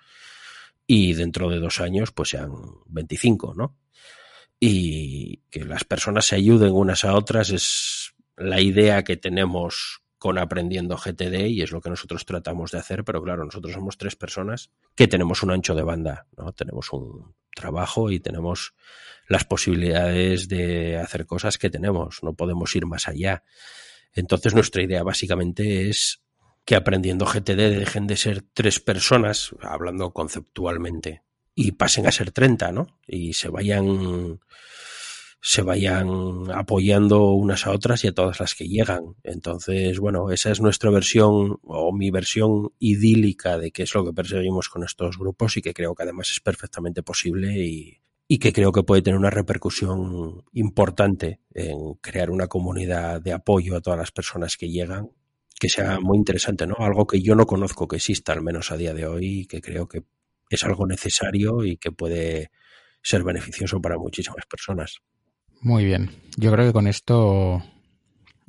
y 0.85 1.15
dentro 1.15 1.49
de 1.49 1.57
dos 1.57 1.81
años 1.81 2.11
pues 2.11 2.29
sean 2.29 2.51
veinticinco, 2.85 3.55
¿no? 3.55 3.75
Y 4.59 5.37
que 5.49 5.65
las 5.65 5.85
personas 5.85 6.25
se 6.25 6.35
ayuden 6.35 6.73
unas 6.73 7.03
a 7.03 7.15
otras 7.15 7.49
es 7.49 8.13
la 8.37 8.61
idea 8.61 9.03
que 9.03 9.17
tenemos 9.17 10.02
con 10.23 10.37
aprendiendo 10.37 10.95
GTD 10.95 11.47
y 11.49 11.63
es 11.63 11.73
lo 11.73 11.81
que 11.81 11.89
nosotros 11.89 12.25
tratamos 12.25 12.71
de 12.71 12.77
hacer, 12.77 13.03
pero 13.03 13.21
claro, 13.21 13.43
nosotros 13.43 13.73
somos 13.73 13.97
tres 13.97 14.15
personas 14.15 14.71
que 14.95 15.09
tenemos 15.09 15.43
un 15.43 15.51
ancho 15.51 15.75
de 15.75 15.83
banda, 15.83 16.27
¿no? 16.37 16.53
Tenemos 16.53 16.93
un 16.93 17.35
trabajo 17.53 18.09
y 18.09 18.21
tenemos 18.21 18.73
las 19.27 19.43
posibilidades 19.43 20.47
de 20.47 20.95
hacer 20.97 21.25
cosas 21.25 21.57
que 21.57 21.69
tenemos, 21.69 22.23
no 22.23 22.35
podemos 22.35 22.73
ir 22.73 22.85
más 22.85 23.09
allá. 23.09 23.43
Entonces 24.13 24.53
nuestra 24.53 24.81
idea 24.81 25.03
básicamente 25.03 25.89
es 25.89 26.23
que 26.63 26.77
aprendiendo 26.77 27.25
GTD 27.25 27.77
dejen 27.77 28.07
de 28.07 28.15
ser 28.15 28.43
tres 28.53 28.79
personas, 28.79 29.53
hablando 29.59 30.13
conceptualmente, 30.13 31.21
y 31.53 31.73
pasen 31.73 32.07
a 32.07 32.13
ser 32.13 32.31
30, 32.31 32.71
¿no? 32.71 32.97
Y 33.05 33.33
se 33.33 33.49
vayan 33.49 34.39
se 35.45 35.61
vayan 35.61 36.49
apoyando 36.53 37.33
unas 37.33 37.67
a 37.67 37.71
otras 37.71 38.05
y 38.05 38.07
a 38.07 38.13
todas 38.13 38.39
las 38.39 38.55
que 38.55 38.69
llegan. 38.69 39.15
Entonces, 39.23 39.99
bueno, 39.99 40.31
esa 40.31 40.51
es 40.51 40.61
nuestra 40.61 40.89
versión 40.89 41.57
o 41.63 41.91
mi 41.91 42.11
versión 42.11 42.69
idílica 42.79 43.57
de 43.57 43.71
qué 43.71 43.83
es 43.83 43.93
lo 43.93 44.05
que 44.05 44.13
perseguimos 44.13 44.69
con 44.69 44.85
estos 44.85 45.17
grupos 45.17 45.57
y 45.57 45.61
que 45.61 45.73
creo 45.73 45.95
que 45.95 46.03
además 46.03 46.31
es 46.31 46.39
perfectamente 46.39 47.03
posible 47.03 47.57
y, 47.57 47.99
y 48.25 48.37
que 48.39 48.53
creo 48.53 48.71
que 48.71 48.83
puede 48.83 49.01
tener 49.01 49.19
una 49.19 49.31
repercusión 49.31 50.45
importante 50.53 51.41
en 51.53 51.95
crear 51.99 52.31
una 52.31 52.47
comunidad 52.47 53.21
de 53.21 53.33
apoyo 53.33 53.75
a 53.75 53.81
todas 53.81 53.99
las 53.99 54.11
personas 54.11 54.55
que 54.55 54.69
llegan 54.69 55.09
que 55.59 55.67
sea 55.67 55.99
muy 55.99 56.17
interesante, 56.17 56.65
¿no? 56.67 56.75
Algo 56.79 57.05
que 57.05 57.21
yo 57.21 57.35
no 57.35 57.45
conozco 57.45 57.87
que 57.87 57.97
exista, 57.97 58.33
al 58.33 58.41
menos 58.41 58.71
a 58.71 58.77
día 58.77 58.93
de 58.93 59.05
hoy, 59.05 59.41
y 59.41 59.45
que 59.45 59.61
creo 59.61 59.87
que 59.87 60.03
es 60.49 60.63
algo 60.63 60.85
necesario 60.87 61.63
y 61.63 61.77
que 61.77 61.91
puede 61.91 62.51
ser 63.01 63.23
beneficioso 63.23 63.79
para 63.81 63.97
muchísimas 63.97 64.45
personas. 64.45 65.01
Muy 65.63 65.85
bien. 65.85 66.11
Yo 66.35 66.51
creo 66.51 66.67
que 66.67 66.73
con 66.73 66.87
esto 66.87 67.63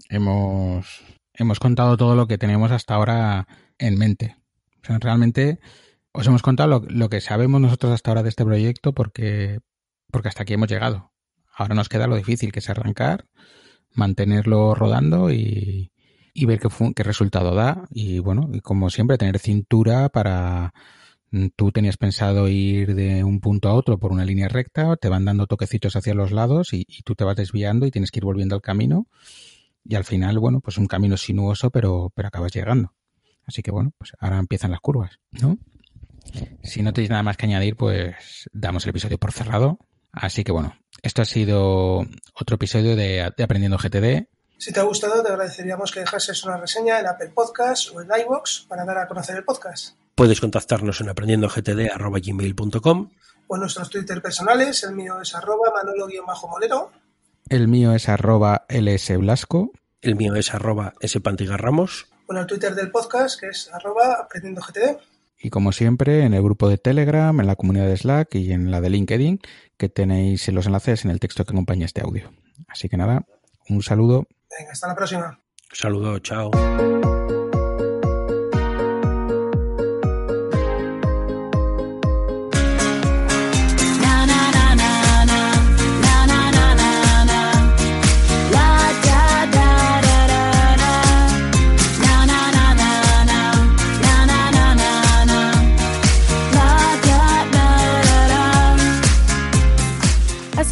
hemos, 0.09 1.05
hemos 1.33 1.61
contado 1.61 1.97
todo 1.97 2.17
lo 2.17 2.27
que 2.27 2.39
tenemos 2.39 2.73
hasta 2.73 2.95
ahora 2.95 3.47
en 3.79 3.97
mente. 3.97 4.37
O 4.83 4.87
sea, 4.87 4.99
realmente 4.99 5.61
os 6.11 6.27
hemos 6.27 6.43
contado 6.43 6.69
lo, 6.69 6.83
lo 6.89 7.09
que 7.09 7.21
sabemos 7.21 7.61
nosotros 7.61 7.93
hasta 7.93 8.11
ahora 8.11 8.25
de 8.25 8.31
este 8.31 8.45
proyecto 8.45 8.93
porque, 8.93 9.61
porque 10.11 10.27
hasta 10.27 10.43
aquí 10.43 10.55
hemos 10.55 10.69
llegado. 10.69 11.13
Ahora 11.57 11.77
nos 11.77 11.89
queda 11.89 12.09
lo 12.09 12.17
difícil, 12.17 12.51
que 12.51 12.59
es 12.59 12.69
arrancar, 12.69 13.29
mantenerlo 13.93 14.75
rodando 14.75 15.31
y, 15.31 15.93
y 16.33 16.47
ver 16.47 16.59
qué, 16.59 16.69
qué 16.97 17.03
resultado 17.05 17.55
da. 17.55 17.87
Y 17.91 18.19
bueno, 18.19 18.51
y 18.53 18.61
como 18.61 18.91
siempre, 18.91 19.19
tener 19.19 19.39
cintura 19.39 20.09
para... 20.09 20.75
Tú 21.57 21.73
tenías 21.73 21.97
pensado 21.97 22.49
ir 22.49 22.95
de 22.95 23.25
un 23.25 23.41
punto 23.41 23.69
a 23.69 23.75
otro 23.75 23.99
por 23.99 24.13
una 24.13 24.25
línea 24.25 24.49
recta, 24.49 24.97
te 24.97 25.09
van 25.09 25.25
dando 25.25 25.47
toquecitos 25.47 25.97
hacia 25.97 26.15
los 26.15 26.31
lados 26.31 26.73
y, 26.73 26.85
y 26.89 27.03
tú 27.03 27.15
te 27.15 27.25
vas 27.25 27.37
desviando 27.37 27.87
y 27.87 27.91
tienes 27.91 28.11
que 28.11 28.21
ir 28.21 28.25
volviendo 28.25 28.55
al 28.55 28.63
camino. 28.63 29.07
Y 29.85 29.97
al 29.97 30.05
final, 30.05 30.39
bueno, 30.39 30.61
pues 30.61 30.79
un 30.79 30.87
camino 30.87 31.17
sinuoso, 31.17 31.71
pero, 31.71 32.11
pero 32.15 32.29
acabas 32.29 32.53
llegando. 32.53 32.95
Así 33.47 33.63
que 33.63 33.71
bueno, 33.71 33.93
pues 33.99 34.13
ahora 34.19 34.39
empiezan 34.39 34.71
las 34.71 34.81
curvas, 34.81 35.19
¿no? 35.33 35.59
Si 36.63 36.83
no 36.83 36.93
tenéis 36.93 37.11
nada 37.11 37.23
más 37.23 37.37
que 37.37 37.47
añadir, 37.47 37.77
pues 37.77 38.49
damos 38.53 38.85
el 38.85 38.91
episodio 38.91 39.19
por 39.19 39.33
cerrado. 39.33 39.79
Así 40.13 40.45
que 40.45 40.53
bueno, 40.53 40.77
esto 41.03 41.23
ha 41.23 41.27
sido 41.27 42.07
otro 42.35 42.55
episodio 42.57 42.97
de, 42.97 43.31
de 43.37 43.45
Aprendiendo 43.45 43.77
GTD. 43.77 44.29
Si 44.57 44.73
te 44.73 44.81
ha 44.81 44.85
gustado, 44.85 45.23
te 45.23 45.29
agradeceríamos 45.29 45.93
que 45.93 46.01
dejases 46.01 46.45
una 46.45 46.57
reseña 46.57 47.01
en 47.01 47.07
Apple 47.07 47.33
Podcast 47.35 47.91
o 47.95 48.01
en 48.01 48.09
iVoox 48.09 48.67
para 48.69 48.85
dar 48.85 48.99
a 48.99 49.09
conocer 49.09 49.37
el 49.37 49.45
podcast. 49.45 49.97
Puedes 50.15 50.41
contactarnos 50.41 51.01
en 51.01 51.09
aprendiendogtd.gmail.com 51.09 53.11
O 53.49 53.57
en 53.57 53.61
nuestros 53.61 53.91
Twitter 53.91 54.23
personales, 54.23 54.85
el 54.85 54.95
mío 54.95 55.21
es 55.21 55.35
arroba 55.35 55.73
manolo-molero. 55.75 56.93
El 57.49 57.69
mío 57.69 57.93
es 57.93 58.09
arroba 58.09 58.65
lsblasco. 58.69 59.73
El 60.01 60.17
mío 60.17 60.35
es 60.37 60.55
arroba 60.55 60.95
spantigarramos. 61.05 62.07
O 62.27 62.33
en 62.33 62.39
el 62.39 62.47
Twitter 62.47 62.75
del 62.75 62.91
podcast, 62.91 63.39
que 63.41 63.49
es 63.49 63.71
arroba 63.73 64.15
aprendiendogtd. 64.23 64.99
Y 65.39 65.51
como 65.51 65.73
siempre, 65.73 66.23
en 66.23 66.33
el 66.33 66.43
grupo 66.43 66.69
de 66.69 66.79
Telegram, 66.79 67.39
en 67.39 67.47
la 67.47 67.57
comunidad 67.57 67.87
de 67.87 67.97
Slack 67.97 68.35
y 68.37 68.53
en 68.53 68.71
la 68.71 68.81
de 68.81 68.91
LinkedIn, 68.91 69.41
que 69.77 69.89
tenéis 69.89 70.49
los 70.49 70.67
enlaces 70.67 71.05
en 71.05 71.11
el 71.11 71.21
texto 71.21 71.45
que 71.45 71.53
acompaña 71.53 71.87
este 71.87 72.03
audio. 72.03 72.33
Así 72.69 72.89
que 72.89 72.97
nada, 72.97 73.27
un 73.69 73.83
saludo. 73.83 74.27
Venga, 74.59 74.73
hasta 74.73 74.89
la 74.89 74.95
próxima. 74.95 75.41
Saludos, 75.73 76.23
chao. 76.23 76.51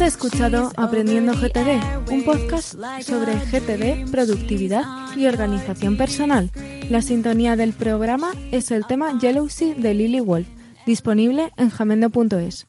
Escuchado 0.05 0.71
Aprendiendo 0.75 1.33
GTD, 1.33 2.11
un 2.11 2.25
podcast 2.25 2.75
sobre 3.01 3.35
GTD, 3.35 4.11
productividad 4.11 4.83
y 5.15 5.27
organización 5.27 5.95
personal. 5.95 6.51
La 6.89 7.01
sintonía 7.01 7.55
del 7.55 7.71
programa 7.71 8.31
es 8.51 8.71
el 8.71 8.85
tema 8.85 9.17
Jealousy 9.19 9.73
de 9.73 9.93
Lily 9.93 10.19
Wolf, 10.19 10.47
disponible 10.85 11.51
en 11.55 11.69
jamendo.es. 11.69 12.61